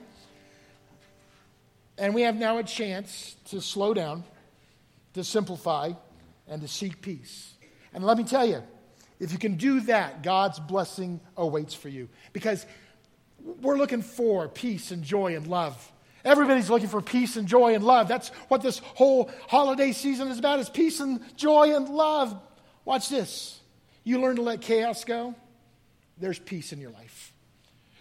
And 1.96 2.14
we 2.14 2.20
have 2.22 2.36
now 2.36 2.58
a 2.58 2.62
chance 2.62 3.34
to 3.46 3.62
slow 3.62 3.94
down, 3.94 4.24
to 5.14 5.24
simplify, 5.24 5.92
and 6.46 6.60
to 6.60 6.68
seek 6.68 7.00
peace. 7.00 7.54
And 7.94 8.04
let 8.04 8.18
me 8.18 8.24
tell 8.24 8.46
you, 8.46 8.62
if 9.20 9.32
you 9.32 9.38
can 9.38 9.56
do 9.56 9.80
that, 9.82 10.22
God's 10.22 10.60
blessing 10.60 11.20
awaits 11.36 11.74
for 11.74 11.88
you. 11.88 12.08
Because 12.32 12.64
we're 13.60 13.76
looking 13.76 14.02
for 14.02 14.48
peace 14.48 14.90
and 14.90 15.02
joy 15.02 15.34
and 15.36 15.46
love. 15.46 15.92
Everybody's 16.24 16.68
looking 16.68 16.88
for 16.88 17.00
peace 17.00 17.36
and 17.36 17.48
joy 17.48 17.74
and 17.74 17.84
love. 17.84 18.08
That's 18.08 18.28
what 18.48 18.62
this 18.62 18.78
whole 18.78 19.30
holiday 19.48 19.92
season 19.92 20.28
is 20.28 20.38
about 20.38 20.58
is 20.58 20.68
peace 20.68 21.00
and 21.00 21.20
joy 21.36 21.74
and 21.74 21.88
love. 21.88 22.38
Watch 22.84 23.08
this. 23.08 23.60
You 24.04 24.20
learn 24.20 24.36
to 24.36 24.42
let 24.42 24.60
chaos 24.60 25.04
go, 25.04 25.34
there's 26.18 26.38
peace 26.38 26.72
in 26.72 26.80
your 26.80 26.90
life. 26.90 27.32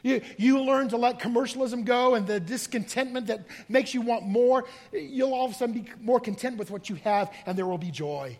You, 0.03 0.21
you 0.37 0.61
learn 0.63 0.89
to 0.89 0.97
let 0.97 1.19
commercialism 1.19 1.83
go 1.83 2.15
and 2.15 2.25
the 2.25 2.39
discontentment 2.39 3.27
that 3.27 3.45
makes 3.67 3.93
you 3.93 4.01
want 4.01 4.25
more. 4.25 4.65
You'll 4.93 5.33
all 5.33 5.45
of 5.45 5.51
a 5.51 5.53
sudden 5.53 5.75
be 5.75 5.91
more 6.01 6.19
content 6.19 6.57
with 6.57 6.71
what 6.71 6.89
you 6.89 6.95
have, 7.03 7.31
and 7.45 7.57
there 7.57 7.65
will 7.65 7.77
be 7.77 7.91
joy. 7.91 8.37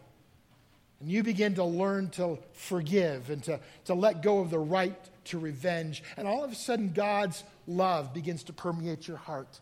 And 0.99 1.09
you 1.09 1.23
begin 1.23 1.55
to 1.55 1.63
learn 1.63 2.09
to 2.11 2.39
forgive 2.53 3.29
and 3.29 3.43
to, 3.43 3.59
to 3.85 3.93
let 3.93 4.21
go 4.21 4.39
of 4.39 4.49
the 4.49 4.59
right 4.59 4.97
to 5.25 5.39
revenge. 5.39 6.03
And 6.17 6.27
all 6.27 6.43
of 6.43 6.51
a 6.51 6.55
sudden, 6.55 6.91
God's 6.93 7.43
love 7.67 8.13
begins 8.13 8.43
to 8.43 8.53
permeate 8.53 9.07
your 9.07 9.17
heart. 9.17 9.59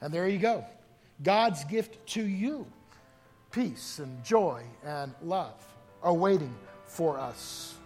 And 0.00 0.12
there 0.12 0.28
you 0.28 0.38
go. 0.38 0.64
God's 1.22 1.64
gift 1.64 2.06
to 2.08 2.22
you 2.22 2.66
peace 3.50 3.98
and 3.98 4.22
joy 4.24 4.62
and 4.84 5.14
love 5.22 5.54
are 6.02 6.12
waiting 6.12 6.54
for 6.86 7.18
us. 7.18 7.77